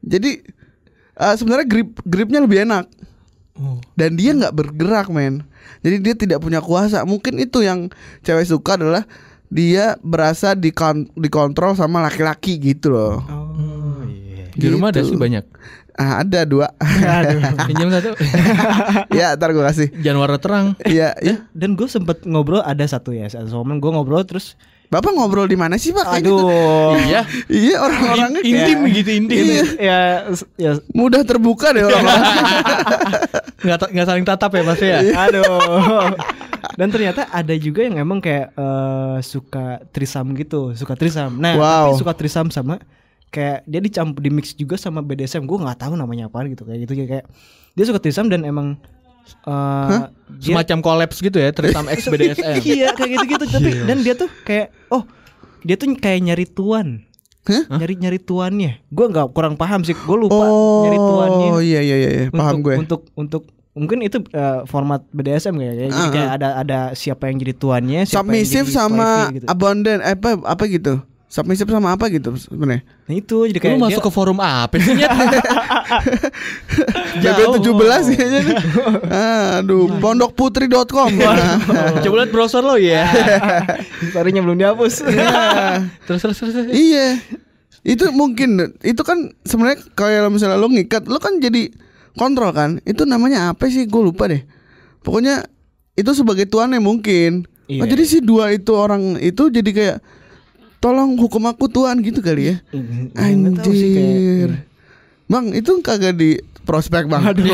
Jadi 0.00 0.30
eh, 1.14 1.34
sebenarnya 1.34 1.66
grip 1.66 1.90
gripnya 2.00 2.38
lebih 2.38 2.62
enak 2.62 2.86
Oh. 3.54 3.78
dan 3.94 4.14
dia 4.14 4.34
nggak 4.34 4.50
bergerak 4.50 5.06
men 5.08 5.46
jadi 5.78 6.02
dia 6.02 6.14
tidak 6.16 6.38
punya 6.40 6.58
kuasa 6.58 7.02
mungkin 7.02 7.38
itu 7.38 7.62
yang 7.62 7.86
cewek 8.20 8.42
suka 8.44 8.74
adalah 8.74 9.06
dia 9.46 9.94
berasa 10.00 10.52
dikon 10.52 11.06
dikontrol 11.14 11.78
sama 11.78 12.02
laki-laki 12.02 12.58
gitu 12.58 12.90
loh 12.90 13.22
oh 13.22 13.43
iya 14.54 14.60
Di 14.60 14.66
rumah 14.68 14.88
ada 14.88 14.98
Gitu. 14.98 15.10
sih 15.10 15.18
banyak. 15.18 15.44
ah, 15.94 16.18
ada 16.20 16.42
dua 16.42 16.66
Pinjam 17.64 17.86
satu. 17.88 18.18
ya 19.18 19.34
ntar 19.34 19.50
gue 19.50 19.62
kasih 19.64 19.88
Jangan 19.96 20.18
warna 20.20 20.38
terang. 20.38 20.66
Iya, 20.80 21.14
iya. 21.18 21.46
dan 21.50 21.74
gue 21.74 21.86
sempet 21.86 22.22
ngobrol 22.24 22.58
ada 22.60 22.82
satu 22.82 23.10
ya 23.10 23.26
satu 23.26 23.50
momen 23.56 23.78
gue 23.78 23.88
ngobrol 23.88 24.22
terus 24.22 24.54
Bapak 24.84 25.10
ngobrol 25.10 25.44
di 25.44 25.54
mana 25.54 25.74
sih 25.74 25.90
pak? 25.90 26.06
Kayak 26.08 26.22
gitu. 26.24 26.44
aduh 26.44 26.94
Iya. 27.00 27.20
Iya 27.46 27.76
orang-orangnya 27.80 28.40
In- 28.40 28.52
intim 28.54 28.78
kayak 28.80 28.94
gitu 28.96 29.10
intim. 29.12 29.38
Iya. 29.40 29.64
ya 29.76 29.98
ya 30.56 30.70
mudah 30.92 31.22
terbuka 31.22 31.70
deh 31.70 31.82
orang-orang. 31.82 32.22
Nggak 33.64 33.78
nggak 33.88 34.06
saling 34.06 34.24
tatap 34.24 34.50
ya 34.52 34.62
pasti 34.62 34.86
ya. 34.86 34.98
aduh 35.16 36.12
dan 36.74 36.88
ternyata 36.90 37.28
ada 37.28 37.54
juga 37.54 37.80
yang 37.80 37.96
emang 37.98 38.18
kayak 38.18 38.52
eh, 38.52 39.16
suka 39.20 39.64
trisam 39.88 40.32
gitu 40.34 40.72
suka 40.72 40.92
trisam 40.92 41.32
nah 41.34 41.54
Wow. 41.54 41.64
tapi 41.86 41.98
suka 41.98 42.12
trisam 42.12 42.46
sama 42.48 42.76
kayak 43.34 43.58
dia 43.64 43.80
dicampur 43.80 44.20
di 44.20 44.30
mix 44.30 44.54
juga 44.54 44.76
sama 44.76 45.00
BDSM 45.00 45.42
gue 45.42 45.58
nggak 45.58 45.78
tahu 45.80 45.94
namanya 45.94 46.30
apa 46.30 46.46
gitu 46.46 46.62
kayak 46.62 46.86
gitu 46.86 46.92
kayak 47.04 47.26
dia 47.72 47.84
suka 47.84 47.98
trisam 47.98 48.26
dan 48.26 48.42
emang 48.42 48.78
dia- 50.36 50.54
Semacam 50.54 50.78
kolaps 50.80 51.18
gitu 51.18 51.36
ya, 51.36 51.48
Trisam 51.48 51.88
X 51.88 52.06
BDSM. 52.12 52.60
iya 52.62 52.92
kayak 52.92 53.10
gitu-gitu 53.18 53.44
tapi 53.48 53.70
dan 53.82 53.98
dia 54.00 54.14
tuh 54.14 54.28
kayak 54.42 54.70
oh 54.88 55.02
dia 55.60 55.74
tuh 55.74 55.90
kayak 55.94 56.20
nyari 56.22 56.46
tuan 56.46 57.02
Hah? 57.44 57.64
nyari 57.74 57.94
nyari 57.98 58.18
tuannya 58.18 58.80
gue 58.86 59.06
nggak 59.06 59.32
kurang 59.32 59.54
paham 59.54 59.80
sih 59.80 59.92
gue 59.92 60.16
lupa 60.18 60.44
nyari 60.80 60.98
tuannya 60.98 61.48
Oh 61.50 61.60
iya 61.60 61.80
iya 61.80 61.96
iya, 61.98 62.10
iya. 62.14 62.24
paham 62.30 62.56
untuk, 62.56 62.62
gue. 62.62 62.74
untuk 62.78 63.00
untuk 63.14 63.42
mungkin 63.74 63.98
itu 64.00 64.22
eh, 64.28 64.60
format 64.64 65.02
BDSM 65.10 65.52
kayak 65.52 65.66
ya. 65.66 65.74
Jadi 65.82 65.92
Ah, 65.94 66.08
kayak 66.08 66.30
ada 66.32 66.48
ada 66.56 66.78
siapa 66.92 67.26
yang 67.26 67.36
jadi 67.38 67.52
tuannya, 67.52 68.00
siapa 68.02 68.22
Submissive 68.22 68.64
yang 68.64 68.70
jadi 68.70 68.78
sama 68.78 69.08
gitu. 69.30 69.44
abundant 69.46 70.00
eh, 70.00 70.14
apa 70.14 70.30
apa 70.38 70.62
gitu. 70.66 70.94
Submissive 71.34 71.66
sama 71.66 71.98
apa 71.98 72.06
gitu 72.14 72.30
sebenarnya? 72.38 72.86
Nah 73.10 73.14
itu 73.18 73.50
jadi 73.50 73.58
kayak 73.58 73.74
Lu 73.74 73.78
dia, 73.82 73.98
masuk 73.98 74.06
ke 74.06 74.12
forum 74.14 74.38
apa 74.38 74.78
sih 74.78 74.94
Nyet? 74.94 75.10
BB 77.18 77.38
17 77.58 78.14
kayaknya 78.14 78.40
nih. 78.46 78.56
Aduh, 79.58 79.98
pondokputri.com. 79.98 81.10
Coba 82.06 82.14
lihat 82.22 82.30
browser 82.30 82.62
lo 82.62 82.78
ya. 82.78 83.10
story-nya 84.14 84.46
belum 84.46 84.62
dihapus. 84.62 85.02
Iya. 85.10 85.82
terus 86.06 86.22
terus 86.22 86.38
terus. 86.38 86.54
terus. 86.54 86.70
Iya. 86.70 87.18
Itu 87.82 88.14
mungkin 88.14 88.78
itu 88.86 89.02
kan 89.02 89.34
sebenarnya 89.42 89.82
kalau 89.98 90.30
misalnya 90.30 90.54
lo 90.54 90.70
ngikat, 90.70 91.10
lo 91.10 91.18
kan 91.18 91.42
jadi 91.42 91.66
kontrol 92.14 92.54
kan. 92.54 92.78
Itu 92.86 93.10
namanya 93.10 93.50
apa 93.50 93.66
sih? 93.66 93.90
Gue 93.90 94.06
lupa 94.06 94.30
deh. 94.30 94.46
Pokoknya 95.02 95.50
itu 95.98 96.14
sebagai 96.14 96.46
tuannya 96.46 96.78
mungkin. 96.78 97.50
Iya. 97.66 97.82
Oh, 97.82 97.86
jadi 97.90 98.06
si 98.06 98.22
dua 98.22 98.54
itu 98.54 98.70
orang 98.78 99.18
itu 99.18 99.50
jadi 99.50 99.70
kayak 99.74 99.98
tolong 100.84 101.16
hukum 101.16 101.42
aku 101.46 101.64
tuan 101.66 101.96
gitu 101.98 102.20
kali 102.20 102.52
ya. 102.52 102.56
Tahu 102.68 103.72
sih, 103.72 103.88
kayak- 103.90 104.12
Anjir. 104.12 104.50
Bang, 105.24 105.48
itu 105.50 105.72
kagak 105.80 106.12
di 106.14 106.36
prospek 106.62 107.04
bang. 107.06 107.20
Aduh. 107.26 107.48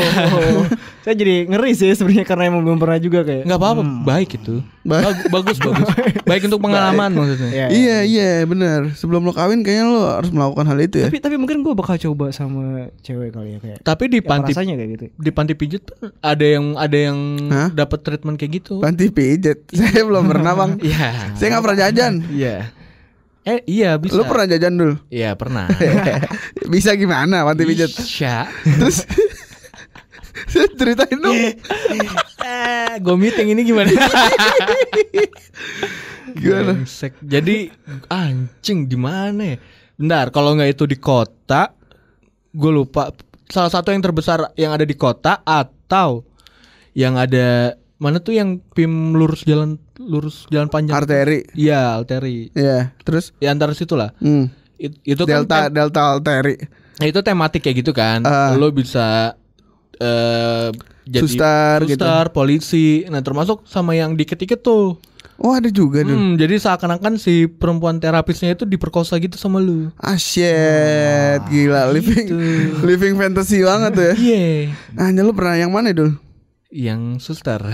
saya 1.03 1.15
jadi 1.17 1.43
ngeri 1.45 1.71
sih 1.73 1.87
sebenarnya 1.89 2.23
karena 2.23 2.47
emang 2.47 2.61
belum 2.61 2.77
pernah 2.77 2.95
juga 2.95 3.23
kayak. 3.23 3.43
nggak 3.43 3.57
apa-apa 3.57 3.81
Hmm. 3.81 4.03
baik 4.03 4.29
itu 4.33 4.59
Ba- 4.81 5.01
Bag- 5.01 5.27
bagus 5.29 5.57
bagus 5.65 5.87
baik 6.21 6.45
untuk 6.45 6.59
pengalaman 6.59 7.09
maksudnya 7.11 7.49
Iya, 7.49 7.65
Iya 7.69 7.97
iya 8.05 8.29
benar. 8.45 8.91
Sebelum 8.93 9.19
lo 9.21 9.31
kawin 9.31 9.61
kayaknya 9.61 9.85
lo 9.85 10.03
harus 10.13 10.29
melakukan 10.29 10.63
hal 10.65 10.79
itu 10.79 10.95
ya. 10.97 11.07
Tapi 11.07 11.19
tapi 11.21 11.35
mungkin 11.35 11.59
gue 11.59 11.73
bakal 11.73 11.95
coba 11.97 12.29
sama 12.29 12.87
cewek 12.99 13.31
kali 13.31 13.49
ya 13.51 13.59
kayak. 13.59 13.79
tapi 13.81 14.03
di 14.07 14.19
panti 14.21 14.51
rasanya 14.51 14.75
kayak 14.75 14.89
gitu. 14.91 15.05
di 15.11 15.31
panti 15.31 15.53
pijat 15.53 15.83
ada 16.21 16.45
yang 16.45 16.65
ada 16.75 16.97
yang 17.01 17.17
dapat 17.71 17.99
treatment 18.01 18.35
kayak 18.35 18.51
gitu 18.57 18.79
Panti 18.79 19.07
pijet. 19.07 19.63
Saya 19.73 20.03
belum 20.03 20.23
pernah 20.25 20.53
bang. 20.53 20.71
iya 20.81 21.33
Saya 21.33 21.47
nggak 21.49 21.63
pernah 21.65 21.79
jajan. 21.81 22.13
iya 22.29 22.71
eh 23.41 23.65
iya 23.65 23.97
bisa 23.97 24.15
Lo 24.15 24.25
pernah 24.25 24.45
jajan 24.45 24.73
dulu? 24.75 24.95
iya 25.09 25.33
pernah 25.33 25.65
Bisa 26.73 26.93
gimana 26.93 27.41
panti 27.41 27.65
pijet? 27.65 27.89
Isya. 27.89 28.45
Terus 28.77 29.03
ceritain 30.77 31.17
dong. 31.17 31.35
eh, 32.41 32.93
gue 32.97 33.15
meeting 33.15 33.51
ini 33.51 33.61
gimana? 33.63 33.89
Gimana? 36.31 36.71
Brengsek. 36.79 37.19
Jadi 37.19 37.67
anjing 38.07 38.87
di 38.87 38.95
mana 38.95 39.55
ya? 39.55 39.57
Bentar, 39.99 40.31
kalau 40.31 40.55
nggak 40.55 40.71
itu 40.73 40.87
di 40.87 40.97
kota, 40.97 41.75
gue 42.49 42.71
lupa. 42.71 43.11
Salah 43.51 43.67
satu 43.69 43.91
yang 43.91 43.99
terbesar 43.99 44.55
yang 44.55 44.71
ada 44.71 44.87
di 44.87 44.95
kota 44.95 45.43
atau 45.43 46.23
yang 46.95 47.19
ada 47.19 47.75
mana 47.99 48.17
tuh 48.17 48.33
yang 48.33 48.63
pim 48.73 49.13
lurus 49.13 49.43
jalan 49.43 49.75
lurus 50.01 50.49
jalan 50.49 50.67
panjang? 50.67 50.97
Arteri. 50.97 51.45
Iya, 51.53 52.01
arteri. 52.01 52.49
Iya. 52.51 52.91
Terus? 53.01 53.31
Ya 53.37 53.53
antara 53.53 53.71
situ 53.71 53.93
lah. 53.93 54.11
Hmm. 54.17 54.49
It- 54.75 54.97
itu 55.05 55.23
Delta 55.23 55.67
kan 55.67 55.73
Delta 55.73 56.01
arteri. 56.17 56.57
Nah, 56.97 57.05
itu 57.05 57.19
tematik 57.21 57.61
kayak 57.61 57.77
gitu 57.85 57.91
kan. 57.93 58.25
Ah. 58.25 58.53
Lo 58.53 58.69
bisa 58.69 59.37
eh 59.97 60.69
jadi 61.01 61.25
Suster 61.25 61.77
gitu. 61.85 62.01
suster, 62.01 62.25
polisi. 62.29 63.05
Nah, 63.05 63.21
termasuk 63.21 63.65
sama 63.65 63.93
yang 63.93 64.13
dikit-dikit 64.13 64.61
tuh. 64.61 64.97
Oh 65.41 65.57
ada 65.57 65.73
juga 65.73 66.05
dulu. 66.05 66.13
Hmm, 66.13 66.33
jadi 66.37 66.61
seakan-akan 66.61 67.17
si 67.17 67.49
perempuan 67.49 67.97
terapisnya 67.97 68.53
itu 68.53 68.61
diperkosa 68.61 69.17
gitu 69.17 69.41
sama 69.41 69.57
lu. 69.57 69.89
Ah 69.97 70.13
shit, 70.13 71.41
gila 71.49 71.89
living 71.89 72.29
living 72.85 73.17
fantasy 73.17 73.65
banget 73.65 73.91
tuh 73.97 74.05
ya. 74.05 74.13
Iya. 74.13 74.45
Hanya 75.01 75.25
lu 75.25 75.33
pernah 75.33 75.57
yang 75.57 75.73
mana 75.73 75.89
dulu? 75.89 76.13
Yang 76.71 77.01
suster. 77.21 77.59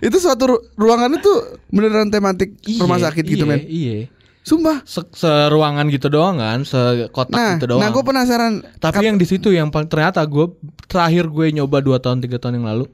Itu 0.00 0.16
suatu 0.16 0.44
ru- 0.48 0.64
ruangan 0.74 1.12
itu 1.12 1.28
beneran 1.68 2.08
tematik 2.08 2.56
rumah 2.80 2.96
sakit 2.96 3.20
gitu 3.22 3.44
iya, 3.44 3.50
men. 3.50 3.60
Iya. 3.62 3.96
Sumpah. 4.40 4.80
Se 4.82 5.04
seruangan 5.12 5.84
gitu 5.92 6.08
doang 6.08 6.40
kan, 6.40 6.64
sekotak 6.64 7.36
Nah, 7.36 7.50
gitu 7.54 7.68
doang. 7.68 7.80
nah 7.84 7.92
gue 7.92 8.00
penasaran. 8.00 8.64
Tapi 8.80 9.04
yang 9.04 9.20
di 9.20 9.28
situ 9.28 9.52
yang 9.52 9.68
ternyata 9.68 10.24
gue 10.24 10.48
terakhir 10.88 11.28
gue 11.28 11.52
nyoba 11.52 11.84
2 11.84 12.00
tahun 12.00 12.18
3 12.24 12.40
tahun 12.40 12.54
yang 12.58 12.66
lalu. 12.66 12.84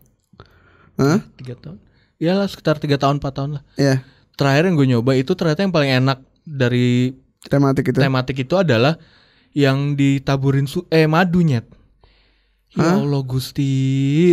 Hah? 0.98 1.22
3 1.38 1.54
tahun. 1.54 1.78
Iyalah 2.18 2.50
sekitar 2.50 2.82
3 2.82 2.98
tahun 2.98 3.22
4 3.22 3.30
tahun 3.30 3.50
lah. 3.56 3.62
Ya, 3.78 4.02
Terakhir 4.34 4.68
yang 4.68 4.76
gue 4.76 4.88
nyoba 4.90 5.14
itu 5.14 5.32
ternyata 5.32 5.62
yang 5.62 5.72
paling 5.72 5.92
enak 5.96 6.18
dari 6.42 7.14
tematik 7.46 7.88
itu. 7.88 7.96
tematik 7.96 8.36
itu 8.36 8.54
adalah 8.58 8.98
yang 9.54 9.94
ditaburin 9.94 10.66
su 10.66 10.84
eh 10.90 11.06
madu 11.06 11.40
Ya 12.76 12.92
Allah 13.00 13.22
Gusti, 13.24 13.72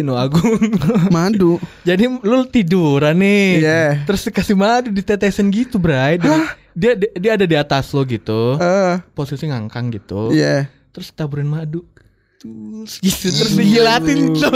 no 0.03 0.19
Agung. 0.19 0.59
Madu. 1.15 1.63
Jadi 1.87 2.11
lu 2.11 2.43
tiduran 2.43 3.15
nih. 3.15 3.63
Iya. 3.63 3.83
Terus 4.03 4.27
dikasih 4.27 4.51
madu 4.53 4.91
ditetesin 4.91 5.47
gitu, 5.47 5.79
Bray. 5.79 6.19
Dia, 6.19 6.35
dia 6.75 6.91
dia 7.15 7.31
ada 7.39 7.45
di 7.47 7.55
atas 7.55 7.95
lo 7.95 8.03
gitu. 8.03 8.59
Eh, 8.59 8.99
Posisi 9.15 9.47
ngangkang 9.47 9.95
gitu. 9.95 10.35
iya. 10.35 10.67
Terus 10.91 11.15
taburin 11.15 11.47
madu. 11.47 11.87
Terus 12.37 12.99
gitu 12.99 13.31
terus 13.31 13.55
dijilatin 13.55 14.35
tuh. 14.35 14.51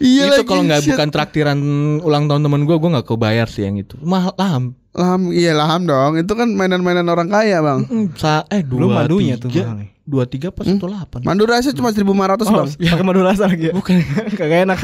Iya 0.00 0.32
itu 0.32 0.40
lagi, 0.40 0.48
kalau 0.48 0.62
nggak 0.64 0.82
bukan 0.88 1.08
traktiran 1.12 1.58
ulang 2.00 2.24
tahun 2.24 2.40
temen 2.40 2.62
gue, 2.64 2.72
gue 2.72 2.90
nggak 2.96 3.04
kebayar 3.04 3.44
sih 3.50 3.68
yang 3.68 3.76
itu. 3.76 4.00
Mahal 4.00 4.32
laham. 4.38 4.64
Laham, 4.96 5.28
iya 5.28 5.52
laham 5.52 5.84
dong. 5.84 6.16
Itu 6.16 6.32
kan 6.32 6.48
mainan-mainan 6.56 7.04
orang 7.04 7.28
kaya 7.28 7.60
bang. 7.60 7.84
Mm, 7.84 8.06
Sa 8.16 8.48
eh 8.48 8.64
dua 8.64 8.78
Belum 8.80 8.90
madunya 8.96 9.36
tuh 9.36 9.52
tiga, 9.52 9.68
mahal 9.68 9.76
nih. 9.84 9.88
Dua 10.10 10.26
tiga 10.26 10.50
pas 10.50 10.66
satu 10.66 10.90
delapan. 10.90 11.22
Mandu 11.22 11.46
rasa 11.46 11.70
cuma 11.70 11.94
1500 11.94 12.42
bang. 12.42 12.68
Pakai 12.90 13.04
madu 13.06 13.22
rasa 13.22 13.46
lagi 13.46 13.70
ya? 13.70 13.72
Bukan. 13.72 13.94
Kagak 14.38 14.66
enak. 14.66 14.78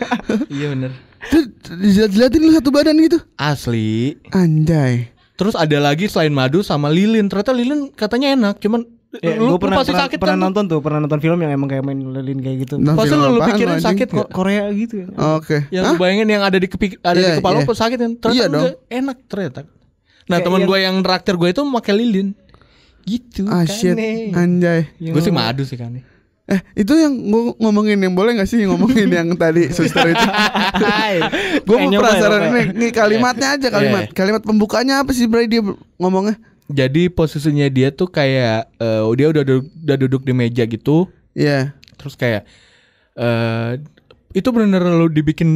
iya 0.54 0.66
bener. 0.68 0.90
Dijilat-jilatin 1.62 2.40
lu 2.42 2.52
satu 2.52 2.68
badan 2.68 2.98
gitu. 2.98 3.22
Asli. 3.38 4.18
Anjay. 4.28 5.14
Terus 5.34 5.54
ada 5.54 5.78
lagi 5.78 6.06
selain 6.06 6.34
madu 6.34 6.60
sama 6.60 6.90
lilin. 6.90 7.26
Ternyata 7.26 7.50
lilin 7.50 7.90
katanya 7.90 8.34
enak, 8.34 8.58
cuman 8.58 8.82
Ya, 9.22 9.38
lu, 9.38 9.54
gue 9.54 9.62
pernah, 9.62 9.78
lu 9.78 9.80
pasti 9.86 9.94
pernah, 9.94 10.02
sakit 10.10 10.18
pernah 10.18 10.34
kan? 10.34 10.42
lu? 10.42 10.46
nonton 10.50 10.64
tuh, 10.66 10.78
pernah 10.82 10.98
nonton 10.98 11.20
film 11.22 11.38
yang 11.38 11.54
emang 11.54 11.70
kayak 11.70 11.86
main 11.86 12.02
lilin 12.02 12.38
kayak 12.42 12.66
gitu. 12.66 12.74
Nah, 12.82 12.98
Pasti 12.98 13.14
lu, 13.14 13.30
lu 13.30 13.40
pikirin 13.46 13.70
lu, 13.70 13.74
anjing? 13.78 13.86
sakit 13.94 14.08
Kok 14.10 14.18
kok. 14.18 14.28
Korea 14.34 14.64
gitu 14.74 14.94
ya? 14.98 15.06
Oke. 15.38 15.56
Yang 15.70 15.84
Hah? 15.86 15.92
lu 15.94 16.00
bayangin 16.02 16.28
yang 16.34 16.42
ada 16.42 16.58
di 16.58 16.66
kepik 16.66 16.98
ada 16.98 17.14
Iya, 17.14 17.28
di 17.30 17.38
kepala 17.38 17.54
iya. 17.54 17.62
lu 17.62 17.74
sakit 17.78 17.98
kan? 18.02 18.12
Ternyata 18.18 18.34
Iya 18.34 18.44
enggak, 18.50 18.74
enak 18.90 19.16
ternyata. 19.30 19.60
Nah, 20.26 20.38
teman 20.42 20.58
yang- 20.58 20.66
gue 20.66 20.78
yang 20.82 20.96
traktir 21.06 21.34
gue 21.38 21.46
itu 21.46 21.62
pakai 21.62 21.94
lilin. 21.94 22.28
Gitu 23.04 23.44
Ah 23.44 23.62
kan 23.62 23.68
shit. 23.68 23.92
nih. 23.92 24.32
Anjay. 24.32 24.80
Gue 24.98 25.20
sih 25.20 25.28
madu 25.30 25.62
sih 25.62 25.76
kan 25.76 25.92
nih. 25.92 26.04
Eh 26.44 26.60
itu 26.76 26.92
yang 26.92 27.12
gua 27.24 27.56
ngomongin 27.58 27.96
yang 27.96 28.12
boleh 28.12 28.36
gak 28.36 28.44
sih 28.44 28.60
ngomongin 28.62 29.08
yang 29.08 29.32
tadi 29.34 29.68
suster 29.70 30.04
itu? 30.06 30.20
Gue 31.64 31.76
nyoba 31.82 31.96
ya, 31.96 32.00
penasaran 32.12 32.40
Pak? 32.40 32.50
nih, 32.50 32.66
nih 32.74 32.90
kalimatnya 32.92 33.48
aja 33.56 33.68
kalimat. 33.70 34.04
Iya. 34.04 34.12
Kalimat 34.12 34.42
pembukanya 34.42 34.94
apa 35.00 35.12
sih 35.12 35.24
Bray 35.24 35.46
dia 35.46 35.64
ngomongnya? 35.96 36.36
Jadi 36.66 37.08
posisinya 37.08 37.68
dia 37.68 37.88
tuh 37.88 38.08
kayak 38.08 38.72
eh, 38.74 39.02
dia 39.14 39.26
udah 39.30 39.42
du- 39.42 39.68
udah 39.78 39.96
duduk 39.98 40.22
di 40.22 40.32
meja 40.32 40.64
gitu, 40.64 41.08
Iya. 41.32 41.76
terus 41.94 42.12
kayak 42.14 42.44
eh 43.14 43.80
itu 44.34 44.48
bener 44.50 44.82
lu 44.82 45.06
dibikin 45.06 45.48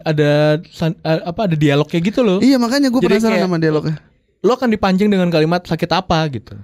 ada 0.00 0.56
san- 0.70 0.96
eh, 0.98 1.20
apa 1.20 1.44
ada 1.44 1.54
dialog 1.54 1.84
kayak 1.84 2.10
gitu 2.10 2.22
loh. 2.22 2.38
Iya 2.38 2.56
makanya 2.56 2.88
gue 2.88 2.98
penasaran 2.98 3.36
kayak- 3.36 3.44
sama 3.44 3.58
dialognya. 3.58 3.96
Lo 4.40 4.54
akan 4.54 4.70
dipancing 4.70 5.06
dengan 5.06 5.28
kalimat 5.28 5.62
sakit 5.62 5.90
apa 5.92 6.18
gitu. 6.30 6.54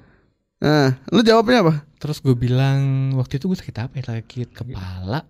Nah, 0.58 0.98
lu 1.08 1.22
jawabnya 1.22 1.62
apa? 1.62 1.74
Terus 1.96 2.18
gue 2.18 2.34
bilang 2.34 2.78
waktu 3.14 3.38
itu 3.38 3.46
gue 3.46 3.56
sakit 3.56 3.76
apa 3.78 3.92
ya? 3.94 4.02
Sakit 4.16 4.48
kepala 4.50 5.22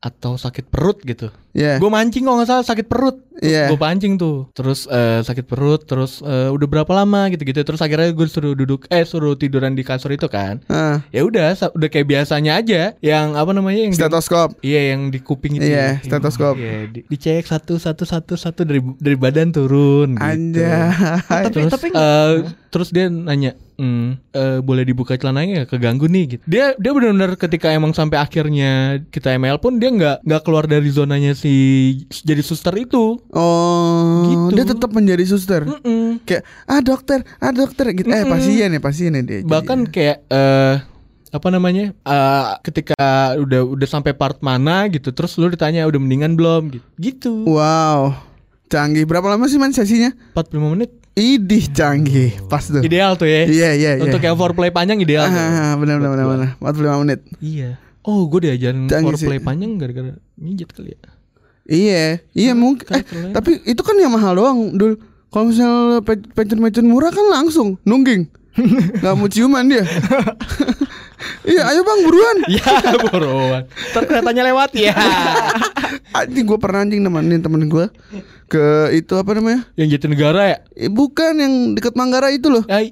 atau 0.00 0.32
sakit 0.34 0.64
perut 0.66 0.96
gitu. 1.04 1.28
Iya. 1.52 1.76
Gue 1.76 1.86
mancing 1.86 2.24
kok 2.24 2.32
nggak 2.32 2.48
salah 2.48 2.64
sakit 2.64 2.88
perut. 2.88 3.20
Iya. 3.36 3.68
Gue 3.68 3.76
pancing 3.76 4.16
tuh. 4.16 4.48
Terus 4.50 4.88
eh, 4.88 5.20
sakit 5.20 5.44
perut. 5.44 5.84
Terus 5.84 6.24
eh, 6.24 6.48
udah 6.48 6.64
berapa 6.64 6.88
lama 6.88 7.28
gitu-gitu. 7.28 7.60
Terus 7.60 7.78
akhirnya 7.78 8.08
gue 8.08 8.24
suruh 8.24 8.56
duduk 8.56 8.88
eh 8.88 9.04
suruh 9.04 9.36
tiduran 9.36 9.76
di 9.76 9.84
kasur 9.84 10.08
itu 10.08 10.24
kan. 10.24 10.64
Ah, 10.66 11.04
Ya 11.12 11.20
udah 11.20 11.52
udah 11.52 11.88
kayak 11.88 12.08
biasanya 12.08 12.56
aja. 12.56 12.96
Yang 12.98 13.26
apa 13.36 13.50
namanya 13.52 13.80
yang 13.84 13.92
di- 13.92 14.00
stetoskop. 14.00 14.56
Iya 14.64 14.96
yang 14.96 15.12
di 15.12 15.20
kuping 15.20 15.60
itu. 15.60 15.68
Iya, 15.68 16.00
ya. 16.00 16.00
stetoskop. 16.00 16.56
Iya, 16.56 16.88
di- 16.88 17.04
dicek 17.04 17.44
satu 17.44 17.76
satu 17.76 18.08
satu 18.08 18.40
satu 18.40 18.64
dari 18.64 18.80
dari 18.96 19.16
badan 19.20 19.52
turun. 19.52 20.16
Gitu. 20.16 20.24
Anjay. 20.24 20.96
Tapi- 21.28 21.52
Terus 21.52 21.70
tapi- 21.70 21.92
eh, 21.92 22.32
terus 22.72 22.88
dia 22.88 23.12
nanya, 23.12 23.52
"Hmm, 23.80 24.20
eh, 24.30 24.60
boleh 24.60 24.84
dibuka 24.84 25.16
celananya 25.16 25.64
nggak? 25.64 25.68
Keganggu 25.70 26.04
nih." 26.04 26.24
Gitu. 26.30 26.42
Dia 26.44 26.76
dia 26.76 26.92
benar-benar 26.92 27.34
ketika 27.34 27.72
emang 27.72 27.90
sampai 27.90 28.20
akhirnya 28.20 28.70
kita 29.08 29.32
ML 29.32 29.56
pun 29.56 29.80
dia 29.80 29.88
nggak 29.88 30.16
nggak 30.20 30.42
keluar 30.44 30.68
dari 30.68 30.86
zonanya 30.86 31.32
si 31.32 31.52
jadi 32.12 32.44
suster 32.44 32.76
itu. 32.76 33.16
Oh, 33.32 34.22
Gitu. 34.22 34.54
dia 34.54 34.64
tetap 34.66 34.90
menjadi 34.90 35.24
suster. 35.24 35.64
Mm-mm. 35.64 36.20
Kayak 36.22 36.44
ah 36.64 36.80
dokter, 36.80 37.18
ah 37.38 37.50
dokter 37.50 37.88
gitu. 37.90 38.06
Eh 38.06 38.20
Mm-mm. 38.20 38.30
pasien 38.30 38.68
ya 38.68 38.80
pasien 38.80 39.10
ya 39.12 39.22
dia. 39.22 39.40
Bahkan 39.40 39.88
kayak 39.88 40.28
eh 40.28 40.76
apa 41.30 41.48
namanya? 41.48 41.94
eh, 41.94 42.44
ketika 42.60 42.98
udah 43.38 43.62
udah 43.64 43.88
sampai 43.88 44.12
part 44.12 44.38
mana 44.40 44.84
gitu, 44.86 45.08
terus 45.10 45.34
lu 45.34 45.46
ditanya 45.46 45.86
udah 45.86 45.96
mendingan 45.96 46.34
belum 46.34 46.74
gitu. 46.74 46.86
Gitu. 46.98 47.32
Wow, 47.46 48.18
canggih. 48.66 49.06
Berapa 49.06 49.30
lama 49.30 49.46
sih 49.46 49.56
man 49.56 49.70
sesinya? 49.70 50.10
45 50.34 50.74
menit. 50.74 50.90
Idih 51.12 51.68
canggih, 51.68 52.38
pas 52.46 52.62
tuh. 52.62 52.80
Ideal 52.80 53.12
tuh 53.14 53.26
ya. 53.26 53.44
Iya 53.44 53.70
iya 53.72 53.90
iya. 53.98 54.02
Untuk 54.02 54.18
yang 54.18 54.34
foreplay 54.34 54.70
panjang 54.70 54.96
ideal. 54.96 55.26
tuh. 55.26 55.36
Ah, 55.36 55.74
benar 55.74 55.98
benar 55.98 56.10
benar 56.14 56.26
benar. 56.28 56.48
45 56.56 57.02
menit. 57.02 57.20
Iya. 57.38 57.70
Oh, 58.00 58.24
gue 58.26 58.40
diajarin 58.42 58.86
Canggih 58.86 59.14
sih. 59.14 59.26
foreplay 59.26 59.38
panjang 59.38 59.76
gara-gara 59.76 60.16
mijet 60.34 60.70
kali 60.70 60.94
ya. 60.94 61.00
Iya, 61.66 62.04
iya 62.32 62.52
mungkin. 62.52 62.82
Eh, 62.88 63.02
tapi 63.30 63.62
itu 63.62 63.78
kan 63.78 63.94
yang 63.94 64.10
mahal 64.10 64.34
doang, 64.34 64.72
dul. 64.72 64.96
Kalau 65.28 65.46
misalnya 65.46 66.00
pe- 66.00 66.26
pecun-pecun 66.26 66.82
murah 66.82 67.10
kan 67.10 67.22
langsung 67.28 67.78
nungging. 67.84 68.26
Gak 69.02 69.14
mau 69.14 69.26
ciuman 69.26 69.62
dia. 69.64 69.86
iya, 71.46 71.62
ayo 71.70 71.80
bang 71.80 72.00
buruan. 72.02 72.36
Ya, 72.50 72.66
buruan. 73.04 73.62
Ntar 73.92 74.02
keretanya 74.04 74.42
lewat 74.44 74.74
ya. 74.74 74.90
Anjing 76.12 76.42
gue 76.44 76.58
pernah 76.58 76.82
anjing 76.82 76.98
nemenin 76.98 77.38
temen 77.38 77.62
gue 77.64 77.86
ke 78.50 78.66
itu 78.90 79.14
apa 79.14 79.30
namanya? 79.32 79.70
yang 79.78 79.86
Jatinegara 79.88 80.42
ya? 80.50 80.58
Eh, 80.74 80.90
bukan 80.90 81.38
yang 81.38 81.54
dekat 81.72 81.94
Manggarai 81.94 82.36
itu 82.36 82.50
loh. 82.50 82.66
Ay? 82.66 82.90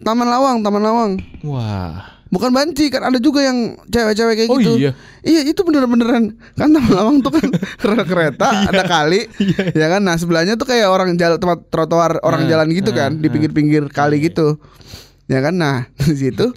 Taman 0.00 0.24
Lawang, 0.24 0.64
Taman 0.64 0.80
Lawang. 0.80 1.12
Wah. 1.44 2.16
Bukan 2.28 2.52
banci 2.52 2.92
kan 2.92 3.08
ada 3.08 3.16
juga 3.16 3.40
yang 3.40 3.80
cewek-cewek 3.88 4.34
kayak 4.36 4.50
Oh 4.52 4.60
gitu. 4.60 4.76
iya. 4.76 4.92
Iya 5.24 5.48
itu 5.48 5.64
bener-beneran 5.64 6.36
kan 6.56 6.68
Taman 6.68 6.92
Lawang 6.92 7.16
tuh 7.20 7.32
kan 7.32 7.48
rel 7.80 8.04
kereta 8.10 8.68
ada 8.68 8.84
kali 8.84 9.28
ya 9.72 9.88
kan. 9.88 10.04
Nah 10.04 10.16
sebelahnya 10.20 10.60
tuh 10.60 10.68
kayak 10.68 10.92
orang 10.92 11.16
jalan 11.16 11.40
tempat 11.40 11.68
trotoar 11.68 12.20
orang 12.20 12.44
Nah, 12.44 12.48
jalan 12.52 12.68
gitu 12.72 12.92
kan 12.92 13.16
nah, 13.16 13.20
di 13.20 13.28
pinggir-pinggir 13.28 13.88
kali 13.88 14.20
gitu. 14.20 14.60
Ya 15.24 15.40
kan. 15.40 15.56
Nah 15.56 15.88
di 16.04 16.16
situ 16.16 16.52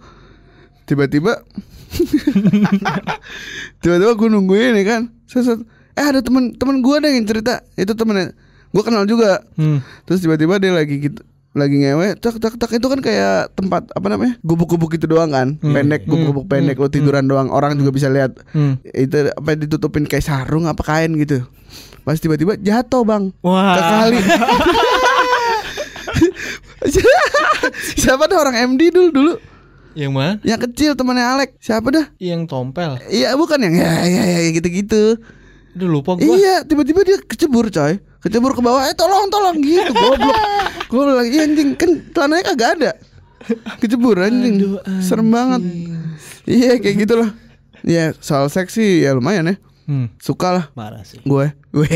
tiba-tiba 0.83 1.39
tiba-tiba 3.81 4.11
gue 4.15 4.27
nungguin 4.27 4.75
nih 4.75 4.85
kan. 4.85 5.01
Set, 5.27 5.47
set. 5.47 5.59
Eh 5.95 6.05
ada 6.05 6.19
temen 6.23 6.55
temen 6.55 6.79
gue 6.79 6.95
deh 6.99 7.11
yang 7.11 7.25
cerita. 7.27 7.61
Itu 7.75 7.93
temennya. 7.93 8.31
Gue 8.71 8.83
kenal 8.83 9.03
juga. 9.03 9.43
Hmm. 9.59 9.83
Terus 10.07 10.23
tiba-tiba 10.23 10.57
dia 10.57 10.71
lagi 10.71 10.97
gitu 10.99 11.21
lagi 11.51 11.83
ngewe 11.83 12.15
tak 12.15 12.39
tak 12.39 12.55
tak 12.55 12.71
itu 12.79 12.87
kan 12.87 13.03
kayak 13.03 13.51
tempat 13.59 13.83
apa 13.91 14.07
namanya 14.07 14.39
gubuk-gubuk 14.39 14.95
gitu 14.95 15.03
doang 15.11 15.35
kan? 15.35 15.59
Pendek 15.59 16.07
gubuk-gubuk 16.07 16.47
pendek 16.47 16.79
lo 16.79 16.87
tiduran 16.87 17.27
doang. 17.27 17.51
Orang 17.51 17.75
juga 17.75 17.91
bisa 17.91 18.07
lihat. 18.07 18.39
Hmm. 18.55 18.79
itu 18.87 19.27
apa 19.35 19.59
ditutupin 19.59 20.07
kayak 20.07 20.23
sarung 20.23 20.63
apa 20.63 20.79
kain 20.79 21.11
gitu. 21.19 21.43
Pas 22.07 22.15
tiba-tiba 22.15 22.55
jatuh 22.55 23.03
bang. 23.03 23.35
Wah. 23.43 23.75
ke 23.75 23.81
kali 23.83 24.17
siapa 27.99 28.25
tuh 28.25 28.37
orang 28.39 28.55
MD 28.73 28.89
dulu 28.89 29.09
dulu? 29.11 29.33
Yang 29.91 30.11
mana? 30.15 30.33
yang 30.47 30.59
kecil 30.59 30.95
temannya 30.95 31.25
Alek. 31.35 31.59
Siapa 31.59 31.91
dah? 31.91 32.05
Yang 32.15 32.47
tompel. 32.47 32.95
iya 33.11 33.35
bukan 33.35 33.59
yang 33.59 33.75
ya 33.75 33.91
ya 34.07 34.23
ya 34.39 34.49
gitu-gitu 34.55 35.19
Udah 35.75 35.87
lupa 35.87 36.11
gua. 36.19 36.23
Iya, 36.35 36.67
tiba-tiba 36.67 37.01
dia 37.03 37.17
kecebur 37.21 37.71
coy. 37.71 37.99
Kecebur 38.21 38.53
ke 38.53 38.61
bawah, 38.61 38.85
eh 38.85 38.93
tolong 38.93 39.31
tolong 39.33 39.57
gitu 39.59 39.91
goblok. 39.91 40.37
Gue 40.91 41.03
bilang, 41.09 41.25
"Iya 41.25 41.41
anjing, 41.47 41.69
kan 41.73 41.89
celananya 42.13 42.43
kagak 42.53 42.69
ada." 42.77 42.91
Kecebur 43.81 44.21
anjing. 44.21 44.77
Serem 45.01 45.33
banget. 45.33 45.61
Iya, 46.45 46.77
kayak 46.77 46.95
gitu 47.01 47.13
loh. 47.17 47.29
Iya, 47.81 48.13
soal 48.21 48.45
seksi 48.45 49.01
ya 49.01 49.17
lumayan 49.17 49.49
ya. 49.49 49.55
Hmm. 49.89 50.07
Suka 50.21 50.53
lah 50.53 50.65
Parah 50.77 51.01
sih. 51.01 51.17
gue. 51.25 51.45
Gue 51.73 51.89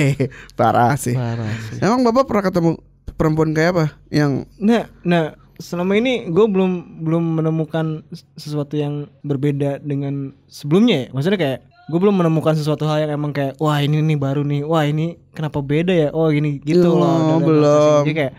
parah 0.57 0.97
sih. 0.97 1.13
Parah 1.13 1.53
sih. 1.69 1.77
Emang 1.79 2.01
Bapak 2.01 2.25
pernah 2.25 2.43
ketemu 2.49 2.69
perempuan 3.13 3.53
kayak 3.53 3.71
apa? 3.77 3.85
Yang 4.09 4.49
Nah, 4.57 4.89
nah 5.05 5.23
selama 5.61 5.93
ini 5.95 6.27
gue 6.27 6.45
belum 6.49 7.05
belum 7.05 7.23
menemukan 7.39 8.01
sesuatu 8.35 8.75
yang 8.75 9.07
berbeda 9.21 9.79
dengan 9.79 10.33
sebelumnya 10.49 11.05
ya. 11.05 11.07
Maksudnya 11.13 11.39
kayak 11.39 11.59
gue 11.85 11.99
belum 11.99 12.15
menemukan 12.15 12.53
sesuatu 12.53 12.83
hal 12.83 12.97
yang 12.99 13.13
emang 13.13 13.29
kayak 13.29 13.55
wah 13.57 13.77
ini 13.77 13.99
nih 13.99 14.15
baru 14.15 14.41
nih, 14.41 14.61
wah 14.61 14.81
ini 14.81 15.05
kenapa 15.31 15.59
beda 15.59 15.91
ya? 15.91 16.09
Oh 16.09 16.27
gini 16.27 16.57
gitu 16.59 16.89
Oh, 16.89 16.97
loh. 16.97 17.05
Dan- 17.05 17.27
dan 17.27 17.39
belum. 17.39 17.61
proses. 17.61 18.01
Jadi 18.01 18.13
kayak 18.15 18.33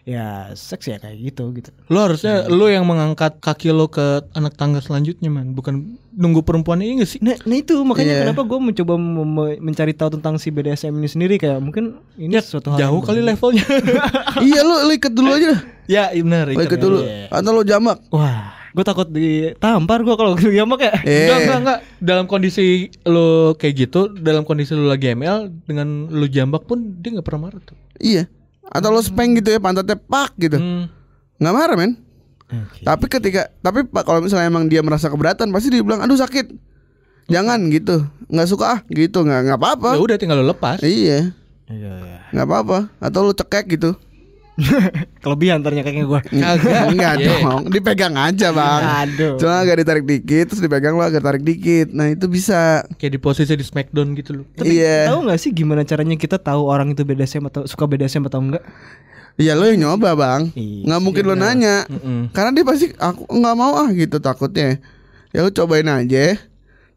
ya 0.00 0.26
seks 0.52 0.84
ya 0.86 0.96
kayak 0.96 1.16
gitu 1.22 1.44
gitu. 1.54 1.70
Lo 1.86 2.02
harusnya 2.02 2.44
lo 2.46 2.66
yang 2.66 2.82
mengangkat 2.82 3.36
kaki 3.38 3.68
lo 3.68 3.86
ke 3.86 4.02
anak 4.32 4.52
tangga 4.54 4.80
selanjutnya 4.80 5.28
man, 5.28 5.52
bukan 5.52 5.86
nunggu 6.10 6.42
perempuan 6.42 6.80
ini 6.80 6.98
gak 6.98 7.08
sih? 7.08 7.20
Nah, 7.20 7.36
nah 7.38 7.54
itu 7.54 7.76
makanya 7.80 8.10
Iya. 8.10 8.20
kenapa 8.26 8.42
gue 8.42 8.58
mencoba 8.58 8.94
mencari 9.56 9.92
tahu 9.92 10.10
tentang 10.12 10.36
si 10.36 10.48
BDSM 10.48 10.92
ini 10.92 11.06
sendiri 11.06 11.34
kayak 11.36 11.56
mungkin 11.58 11.96
ini 12.14 12.32
Ya, 12.32 12.40
sesuatu 12.40 12.68
hal 12.70 12.80
jauh 12.80 12.96
yang 12.96 13.06
kali 13.06 13.20
levelnya. 13.22 13.64
Iya 14.42 14.60
lu, 14.60 14.74
lu 14.82 14.92
ikat 14.92 15.12
dulu 15.12 15.30
aja 15.30 15.52
ya, 15.86 16.04
iya 16.10 16.20
benar. 16.20 16.48
Ikat 16.48 16.64
ikat 16.66 16.80
dulu. 16.80 16.98
Atau 17.28 17.50
lu 17.52 17.62
jamak. 17.62 17.96
Wah, 18.08 18.56
gue 18.70 18.84
takut 18.84 19.04
ditampar 19.04 20.00
gue 20.00 20.14
kalau 20.14 20.32
gue 20.32 20.50
yamak 20.50 20.80
ya. 20.80 20.92
Eh. 21.02 21.26
Enggak, 21.26 21.38
enggak, 21.40 21.58
enggak. 21.58 21.78
Dalam 21.98 22.24
kondisi 22.24 22.64
lo 23.02 23.26
kayak 23.54 23.74
gitu, 23.76 24.00
dalam 24.12 24.42
kondisi 24.42 24.72
lo 24.72 24.86
lagi 24.86 25.10
ML 25.10 25.50
dengan 25.64 26.06
lo 26.06 26.24
jambak 26.24 26.64
pun 26.64 26.96
dia 26.96 27.12
nggak 27.12 27.24
pernah 27.24 27.46
marah 27.46 27.60
tuh. 27.60 27.74
Iya. 27.96 28.30
Atau 28.66 28.88
lu 28.88 29.00
speng 29.00 29.34
gitu 29.34 29.50
ya 29.50 29.58
pantatnya 29.58 29.96
pak 29.96 30.34
gitu. 30.36 30.56
Hmm. 30.56 30.86
nggak 31.36 31.54
marah 31.56 31.72
men 31.74 31.92
tapi 32.80 33.06
ketika 33.06 33.48
tapi 33.58 33.86
pak 33.86 34.02
kalau 34.02 34.20
misalnya 34.20 34.46
emang 34.46 34.66
dia 34.66 34.82
merasa 34.82 35.06
keberatan 35.06 35.48
pasti 35.48 35.70
dia 35.70 35.80
bilang 35.80 36.02
aduh 36.02 36.14
sakit 36.14 36.50
jangan 37.26 37.70
gitu 37.70 38.02
nggak 38.26 38.44
suka 38.44 38.64
ah 38.68 38.80
gitu 38.88 39.22
nggak 39.22 39.46
nggak 39.46 39.56
apa-apa 39.56 39.94
Ya 39.94 40.02
udah 40.02 40.16
tinggal 40.18 40.36
lo 40.36 40.50
lepas. 40.50 40.82
iya 40.82 41.30
Iya, 41.64 41.92
iya. 41.96 42.18
nggak 42.28 42.44
apa-apa 42.44 42.78
atau 42.98 43.24
lu 43.24 43.32
cekek 43.32 43.72
gitu 43.72 43.94
Kelebihan 45.22 45.60
ternyata 45.60 45.86
kayaknya 45.86 46.04
gue. 46.06 46.20
Kagak. 46.32 46.82
nggak 46.94 47.14
Iya. 47.16 47.28
dong 47.40 47.62
dipegang 47.68 48.14
aja 48.14 48.48
bang 48.50 48.82
Aduh. 49.04 49.34
cuma 49.36 49.58
agak 49.58 49.76
ditarik 49.78 50.04
dikit 50.04 50.44
terus 50.46 50.60
dipegang 50.60 50.94
lo 50.94 51.02
agak 51.02 51.20
tarik 51.20 51.40
dikit 51.40 51.90
nah 51.90 52.06
itu 52.06 52.24
bisa 52.24 52.84
Kayak 52.94 53.12
di 53.12 53.20
posisi 53.20 53.52
di 53.52 53.62
Smackdown 53.62 54.12
gitu 54.14 54.30
lo. 54.32 54.42
Tapi 54.50 54.70
iya 54.74 55.06
tahu 55.06 55.24
nggak 55.24 55.38
sih 55.38 55.50
gimana 55.50 55.82
caranya 55.82 56.14
kita 56.14 56.36
tahu 56.36 56.64
orang 56.64 56.90
itu 56.90 57.02
BDSM 57.02 57.44
atau 57.46 57.64
suka 57.64 57.84
BDSM 57.84 58.24
atau 58.24 58.40
enggak? 58.40 58.64
iya 59.36 59.52
lo 59.52 59.64
yang 59.64 59.80
nyoba 59.80 60.12
bang 60.12 60.52
Iya, 60.52 60.84
nggak 60.86 61.00
mungkin 61.00 61.24
lo 61.24 61.34
nanya 61.34 61.84
Mm-mm. 61.86 62.28
karena 62.30 62.50
dia 62.52 62.60
pasti 62.62 62.92
aku 62.92 63.24
nggak 63.26 63.54
mau 63.54 63.72
ah 63.74 63.88
gitu 63.88 64.18
takutnya 64.18 64.76
ya 65.30 65.40
lu 65.40 65.50
cobain 65.50 65.86
aja 65.86 66.36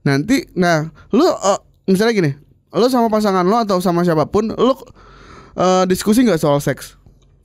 nanti 0.01 0.43
nah 0.51 0.83
lu 1.09 1.23
eh, 1.23 1.59
misalnya 1.85 2.11
gini 2.13 2.31
lu 2.69 2.85
sama 2.87 3.07
pasangan 3.07 3.43
lo 3.43 3.55
atau 3.57 3.79
sama 3.79 4.01
siapa 4.01 4.25
pun 4.25 4.49
lu 4.49 4.73
eh, 5.55 5.83
diskusi 5.85 6.21
nggak 6.21 6.35
soal 6.37 6.59
seks 6.59 6.99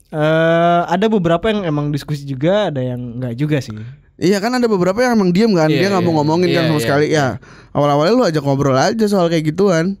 Eh 0.09 0.81
ada 0.89 1.05
beberapa 1.05 1.53
yang 1.53 1.61
emang 1.63 1.93
diskusi 1.93 2.25
juga, 2.25 2.73
ada 2.73 2.81
yang 2.81 3.21
enggak 3.21 3.33
juga 3.37 3.61
sih. 3.61 3.77
Iya 4.19 4.41
kan 4.41 4.51
ada 4.51 4.65
beberapa 4.67 4.99
yang 4.99 5.15
emang 5.15 5.29
diem 5.31 5.53
kan. 5.53 5.69
Iya, 5.69 5.79
dia 5.79 5.87
nggak 5.93 6.03
mau 6.03 6.11
iya. 6.11 6.17
ngomongin 6.19 6.47
kan 6.49 6.53
Iya, 6.59 6.67
sama 6.67 6.75
iya, 6.75 6.83
sekali. 6.83 7.05
Ya 7.07 7.27
awal-awalnya 7.71 8.13
lu 8.17 8.25
ajak 8.25 8.43
ngobrol 8.43 8.75
aja 8.75 9.05
soal 9.05 9.29
kayak 9.29 9.47
gituan. 9.47 9.95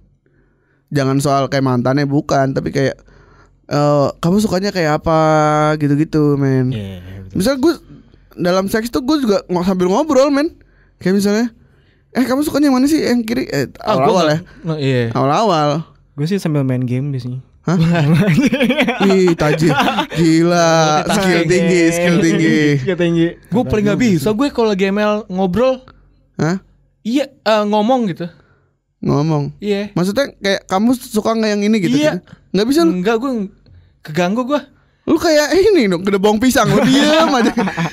Jangan 0.89 1.21
soal 1.21 1.45
kayak 1.47 1.61
mantannya 1.61 2.03
bukan. 2.03 2.51
Tapi 2.51 2.73
kayak 2.73 2.97
eh 3.69 4.07
kamu 4.17 4.41
sukanya 4.41 4.73
kayak 4.73 4.99
apa 4.99 5.17
gitu-gitu 5.77 6.35
men. 6.35 6.73
Iya. 6.73 6.99
misal 7.29 7.61
gue 7.61 7.77
dalam 8.33 8.65
seks 8.65 8.89
tuh 8.89 9.05
gue 9.05 9.21
juga 9.21 9.45
ng- 9.45 9.61
sambil 9.61 9.87
ngobrol 9.87 10.33
men. 10.33 10.57
Kayak 10.97 11.21
misalnya 11.21 11.45
eh 12.11 12.25
kamu 12.25 12.41
sukanya 12.41 12.73
yang 12.73 12.81
mana 12.81 12.89
sih? 12.89 12.99
Yang 12.99 13.23
kiri? 13.23 13.43
Eh 13.45 13.69
awal-awal. 13.79 14.25
ya. 14.25 14.37
Nggak- 14.41 14.65
nggak- 14.65 14.81
Iya. 14.81 15.03
awal-awal. 15.13 15.69
Gue 16.17 16.25
sih 16.25 16.41
sambil 16.41 16.65
main 16.65 16.83
game 16.83 17.13
biasanya. 17.13 17.45
Hah? 17.59 17.75
Ih 19.09 19.35
tajir 19.35 19.75
Gila 20.09 21.03
Skill 21.05 21.43
tinggi 21.45 21.81
Skill 21.91 22.17
tinggi 22.17 22.57
Skill 22.79 22.97
tinggi. 22.97 23.27
Gue 23.47 23.63
paling 23.63 23.85
nggak 23.85 23.99
bisa. 23.99 24.31
Gue 24.31 24.47
kalau 24.49 24.71
lagi 24.71 24.87
ML 24.87 25.27
ngobrol, 25.27 25.83
Hah? 26.35 26.63
iya 27.01 27.27
eh, 27.27 27.63
ngomong 27.63 28.09
gitu. 28.09 28.25
Ngomong 28.99 29.55
Iya. 29.59 29.91
Maksudnya 29.91 30.35
kayak 30.35 30.67
kamu 30.67 30.91
suka 30.93 31.31
nggak 31.31 31.51
yang 31.51 31.63
ini 31.63 31.77
gitu 31.79 31.95
Iya. 31.95 32.19
Nggak 32.51 32.67
bisa 32.67 32.79
lu 32.83 32.91
Enggak, 32.95 33.15
gue 33.17 33.31
keganggu 34.01 34.43
gue. 34.43 34.59
Lu 35.07 35.15
kayak 35.15 35.55
ini 35.55 35.87
dong 35.87 36.03
Gede 36.05 36.21
bawang 36.21 36.37
pisang 36.37 36.69
Lu 36.69 36.83
diem 36.83 37.31
aja 37.31 37.49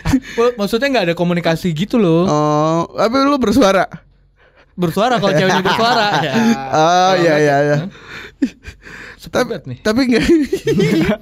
Maksudnya 0.61 0.89
nggak 0.91 1.05
ada 1.09 1.15
komunikasi 1.15 1.71
gitu 1.73 1.97
loh. 1.97 2.27
Oh 2.27 2.83
Tapi 2.93 3.17
lu 3.23 3.39
bersuara 3.39 3.87
Bersuara 4.77 5.17
kalau 5.17 5.33
ceweknya 5.33 5.65
bersuara. 5.65 6.07
ya. 6.21 6.33
Oh 6.77 7.13
iya 7.17 7.35
iya 7.41 7.57
iya 7.65 7.77
tapi 9.29 9.53
nih. 9.65 9.79
tapi 9.81 10.01
nggak 10.07 10.25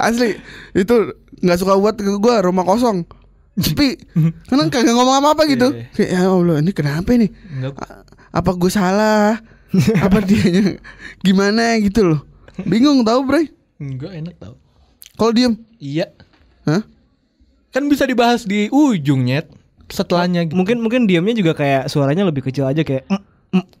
asli 0.00 0.36
itu 0.72 0.96
nggak 1.38 1.58
suka 1.58 1.74
buat 1.74 1.94
gua 2.16 2.40
rumah 2.40 2.62
kosong 2.62 3.06
sepi 3.54 3.98
karena 4.48 4.66
kagak 4.66 4.92
ngomong 4.92 5.16
apa 5.16 5.28
apa 5.32 5.42
gitu 5.46 5.68
Iya. 5.70 5.86
kayak 5.92 6.10
ya 6.12 6.22
allah 6.26 6.56
ini 6.58 6.70
kenapa 6.70 7.10
nih 7.10 7.30
Enggak. 7.50 7.74
A- 7.76 8.04
apa 8.30 8.50
gue 8.52 8.70
salah 8.70 9.40
apa 9.96 10.18
dia 10.20 10.78
gimana 11.26 11.76
gitu 11.78 12.06
loh 12.06 12.20
bingung 12.60 13.02
tau 13.02 13.22
bre 13.22 13.50
Enggak 13.76 14.12
enak 14.12 14.34
tau. 14.36 14.54
kalau 15.14 15.30
diem 15.30 15.54
Iya. 15.76 16.10
Hah? 16.64 16.82
Kan 17.70 17.86
bisa 17.86 18.02
dibahas 18.02 18.42
di 18.42 18.66
ujung 18.68 19.22
nyet. 19.22 19.46
Setelahnya 19.86 20.42
gitu. 20.42 20.52
Mungkin 20.52 20.82
mungkin 20.82 21.06
diamnya 21.06 21.32
juga 21.32 21.54
kayak 21.54 21.86
suaranya 21.86 22.26
lebih 22.26 22.42
kecil 22.42 22.66
aja 22.66 22.82
kayak 22.82 23.06
mm, 23.06 23.22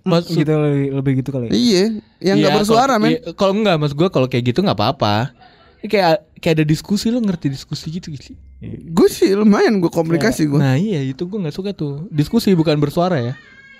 Maksud- 0.02 0.32
gitu 0.34 0.48
lebih, 0.50 0.86
lebih 0.94 1.12
gitu 1.20 1.30
kali. 1.30 1.46
iya 1.50 1.92
yang 2.18 2.40
nggak 2.40 2.50
Iya, 2.50 2.58
bersuara 2.58 2.86
kalau- 2.90 3.02
men 3.02 3.10
iya, 3.10 3.20
Kalau 3.32 3.52
enggak 3.52 3.76
mas 3.76 3.92
gue 3.92 4.08
kalau 4.08 4.26
kayak 4.26 4.44
gitu 4.46 4.60
nggak 4.60 4.74
apa-apa. 4.74 5.36
Kayak 5.80 6.26
kayak 6.36 6.54
ada 6.58 6.64
diskusi 6.64 7.06
lo 7.06 7.18
ngerti 7.18 7.46
diskusi 7.48 7.86
gitu 7.88 8.10
gitu. 8.10 8.34
gue 8.60 9.08
sih 9.08 9.30
lumayan 9.32 9.78
gue 9.78 9.86
komunikasi 9.86 10.42
gue 10.44 10.58
Nah 10.58 10.74
iya 10.74 10.98
itu 11.00 11.22
gue 11.22 11.38
nggak 11.38 11.52
suka 11.52 11.70
tuh 11.70 12.08
diskusi 12.08 12.50
bukan 12.52 12.74
bersuara 12.76 13.22
ya. 13.22 13.34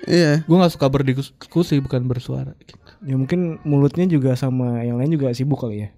iya 0.05 0.45
Gue 0.45 0.55
nggak 0.55 0.71
suka 0.71 0.87
berdiskusi 0.87 1.81
bukan 1.81 2.05
bersuara. 2.05 2.55
Gitu. 2.61 2.79
Ya 3.01 3.15
mungkin 3.15 3.59
mulutnya 3.63 4.05
juga 4.05 4.35
sama 4.35 4.83
yang 4.83 4.95
lain 4.95 5.11
juga 5.11 5.33
sibuk 5.33 5.59
kali 5.59 5.83
ya. 5.83 5.91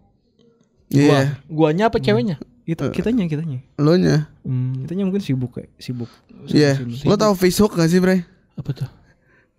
iya 0.88 1.34
Gua, 1.48 1.68
guanya 1.68 1.84
apa 1.86 1.98
ceweknya? 1.98 2.38
Itu 2.62 2.86
kitanya 2.88 3.26
kitanya. 3.26 3.58
lo 3.76 3.94
nya 3.94 4.30
Hmm, 4.40 4.80
Kitanya 4.80 5.04
mungkin 5.04 5.20
sibuk 5.20 5.52
kayak 5.52 5.68
sibuk. 5.76 6.08
iya 6.46 6.78
lo 7.02 7.14
tau 7.14 7.34
Facebook 7.34 7.74
gak 7.74 7.86
sih 7.86 7.98
bre 7.98 8.22
apa 8.54 8.70
tuh? 8.72 8.88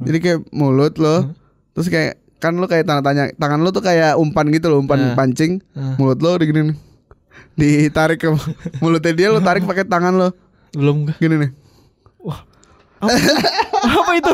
Jadi 0.02 0.18
kayak 0.18 0.40
mulut 0.50 0.94
lo, 0.96 1.30
terus 1.72 1.88
kayak 1.88 2.14
kan 2.38 2.54
lo 2.54 2.66
kayak 2.66 2.84
tanda 2.84 3.02
tanya 3.02 3.30
tangan 3.32 3.60
lo 3.60 3.70
tuh 3.70 3.80
kayak 3.80 4.16
umpan 4.16 4.50
gitu 4.50 4.68
loh, 4.68 4.80
umpan 4.80 5.00
Nah. 5.00 5.14
pancing. 5.14 5.62
Nah. 5.72 5.94
Mulut 5.96 6.18
lo 6.18 6.36
digini 6.36 6.62
nih. 6.68 6.78
Ditarik 7.86 8.18
ke 8.18 8.30
mulutnya 8.78 9.12
dia 9.12 9.28
lo 9.28 9.40
tarik 9.40 9.64
pakai 9.64 9.84
tangan 9.84 10.14
lo. 10.14 10.30
Belum 10.72 11.06
enggak. 11.06 11.18
Gini 11.18 11.36
nih. 11.38 11.52
Apa 13.82 14.12
itu? 14.14 14.34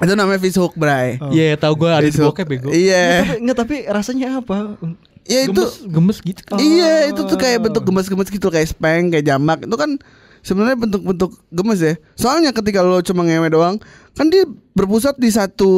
Itu 0.00 0.12
namanya 0.14 0.38
fish 0.38 0.56
hook, 0.56 0.74
Bray. 0.74 1.20
Iya 1.28 1.54
tahu 1.56 1.76
gue 1.76 1.88
ada 1.88 2.00
di 2.00 2.08
Fish 2.08 2.18
hook. 2.18 2.32
bokep 2.32 2.46
bego. 2.46 2.68
Iya. 2.68 3.20
Tapi 3.22 3.36
enggak 3.38 3.58
tapi 3.58 3.76
rasanya 3.84 4.40
apa? 4.40 4.80
Ya 5.22 5.44
itu 5.44 5.60
gemes, 5.84 5.84
gemes 5.84 6.18
gitu. 6.24 6.42
Iya 6.56 7.12
itu 7.12 7.20
tuh 7.22 7.36
kayak 7.36 7.60
bentuk 7.62 7.84
gemes-gemes 7.84 8.28
gitu 8.28 8.48
kayak 8.48 8.66
speng 8.66 9.12
kayak 9.12 9.22
jamak 9.24 9.60
itu 9.60 9.76
kan 9.76 10.00
sebenarnya 10.40 10.76
bentuk-bentuk 10.76 11.30
gemes 11.52 11.80
ya. 11.80 11.94
Soalnya 12.16 12.50
ketika 12.52 12.80
lo 12.84 13.00
cuma 13.00 13.24
ngewe 13.24 13.48
doang 13.52 13.76
kan 14.16 14.26
dia 14.28 14.44
berpusat 14.74 15.16
di 15.16 15.30
satu 15.30 15.70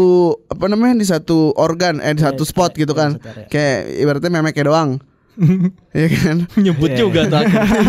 apa 0.48 0.66
namanya 0.66 0.96
di 0.98 1.06
satu 1.06 1.52
organ 1.54 2.00
eh 2.00 2.14
di 2.16 2.22
satu 2.24 2.42
spot 2.42 2.74
gitu 2.74 2.94
kan. 2.96 3.18
satu 3.18 3.28
area. 3.28 3.46
Kayak 3.50 3.78
ibaratnya 4.02 4.30
memeknya 4.30 4.64
doang. 4.68 4.90
Iya 5.96 6.08
kan? 6.12 6.36
Nyebut 6.60 6.92
juga 6.92 7.24
tuh. 7.28 7.44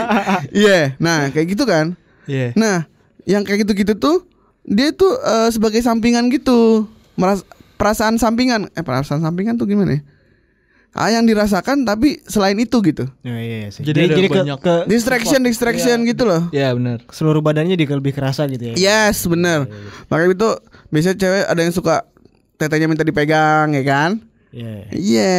Iya. 0.63 0.95
Nah 0.99 1.27
kayak 1.31 1.47
gitu 1.55 1.63
kan. 1.67 1.95
Iya. 2.27 2.55
Nah 2.55 2.87
yang 3.27 3.43
kayak 3.47 3.67
gitu-gitu 3.67 3.95
tuh 3.99 4.23
dia 4.63 4.91
tuh 4.95 5.11
eh, 5.19 5.49
sebagai 5.51 5.79
sampingan 5.83 6.31
gitu. 6.31 6.87
Meras 7.19 7.43
perasaan 7.75 8.15
sampingan 8.15 8.71
eh 8.73 8.83
perasaan 8.83 9.19
sampingan 9.19 9.59
tuh 9.59 9.67
gimana 9.67 9.99
ya? 9.99 10.01
Ah 10.93 11.09
yang 11.09 11.25
dirasakan 11.25 11.89
tapi 11.89 12.21
selain 12.23 12.53
itu 12.55 12.77
gitu. 12.85 13.09
Oh, 13.09 13.33
iya, 13.33 13.65
iya 13.65 13.69
sih. 13.73 13.81
Jadi 13.81 13.97
ada 14.05 14.13
ke, 14.13 14.29
banyak- 14.29 14.61
ke 14.61 14.75
Distraction, 14.85 15.41
distraction 15.41 16.05
gitu 16.05 16.21
loh. 16.23 16.53
Iya 16.53 16.69
benar. 16.77 17.01
seluruh 17.09 17.41
badannya 17.41 17.73
di 17.73 17.89
lebih 17.89 18.13
kerasa 18.13 18.45
gitu 18.45 18.71
ya. 18.71 18.75
Yes, 18.77 19.25
bener. 19.25 19.65
Makanya 20.07 20.37
itu 20.37 20.49
biasanya 20.93 21.17
cewek 21.17 21.43
ada 21.49 21.61
yang 21.65 21.73
suka 21.73 22.05
tetenya 22.61 22.85
minta 22.85 23.01
dipegang, 23.01 23.73
ya 23.73 23.83
kan? 23.83 24.21
Iya. 24.53 24.93
Iya. 24.93 25.33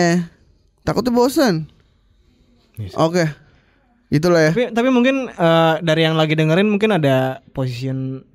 Takutnya 0.83 1.15
bosan. 1.15 1.71
Yes. 2.75 2.99
Oke. 2.99 3.23
Gitulah 4.11 4.51
ya. 4.51 4.53
Tapi 4.53 4.75
tapi 4.75 4.89
mungkin 4.91 5.31
eh, 5.31 5.75
dari 5.81 6.03
yang 6.03 6.19
lagi 6.19 6.35
dengerin 6.35 6.67
mungkin 6.67 6.99
ada 6.99 7.39
position 7.55 8.27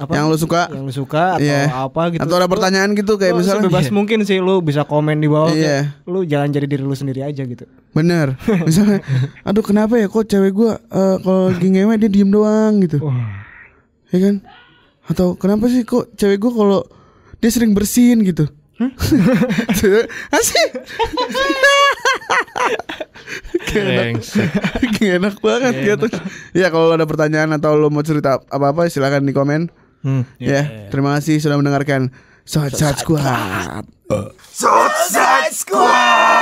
apa 0.00 0.12
Yang 0.12 0.26
lu 0.26 0.36
suka. 0.38 0.62
yang 0.68 0.84
lu 0.84 0.92
suka 0.92 1.24
atau 1.34 1.44
Iya. 1.44 1.60
apa 1.68 2.02
gitu. 2.08 2.20
Atau 2.20 2.34
ada 2.34 2.44
Lu- 2.44 2.52
pertanyaan 2.52 2.90
gitu 2.92 3.12
kayak 3.14 3.32
lu 3.32 3.38
misalnya 3.38 3.62
sebebas 3.62 3.86
mungkin 3.90 4.18
sih 4.22 4.38
lu 4.38 4.58
bisa 4.60 4.82
komen 4.82 5.16
di 5.16 5.26
bawah 5.26 5.50
Iya. 5.50 5.60
kayak, 5.86 6.06
lu 6.06 6.20
jangan 6.24 6.48
jadi 6.50 6.66
diri 6.66 6.82
lu 6.82 6.92
sendiri 6.92 7.20
aja 7.22 7.42
gitu. 7.42 7.64
Bener. 7.90 8.38
Misalnya, 8.62 9.02
aduh 9.42 9.60
kenapa 9.60 9.94
ya 9.94 10.06
kok 10.06 10.24
cewek 10.24 10.52
gua 10.52 10.78
eh, 10.80 11.16
kalau 11.18 11.48
lagi 11.48 11.68
ngewe 11.68 11.94
dia 11.96 12.08
diem 12.08 12.28
doang 12.28 12.80
gitu. 12.80 12.98
Ya 14.08 14.18
kan? 14.20 14.34
Atau 15.04 15.34
kenapa 15.34 15.66
sih 15.66 15.82
kok 15.82 16.14
cewek 16.14 16.38
gua 16.38 16.52
kalau 16.52 16.80
dia 17.36 17.50
sering 17.50 17.72
bersin 17.72 18.22
gitu. 18.22 18.46
Asik. 20.30 20.70
Brengsek. 23.70 24.50
Gak 24.92 25.10
enak 25.16 25.36
banget 25.38 25.74
gitu. 25.86 26.06
Ya 26.52 26.68
kalau 26.68 26.90
ada 26.90 27.04
pertanyaan 27.04 27.52
atau 27.52 27.74
lo 27.74 27.88
mau 27.88 28.00
cerita 28.00 28.40
apa-apa 28.44 28.86
silakan 28.86 29.22
di 29.22 29.32
komen. 29.32 29.70
Hmm. 30.00 30.24
Ya, 30.40 30.88
terima 30.88 31.16
kasih 31.20 31.40
sudah 31.40 31.60
mendengarkan 31.60 32.08
Sot 32.44 32.72
Squad. 32.74 33.84
Suicide 34.50 35.54
Squad! 35.54 36.39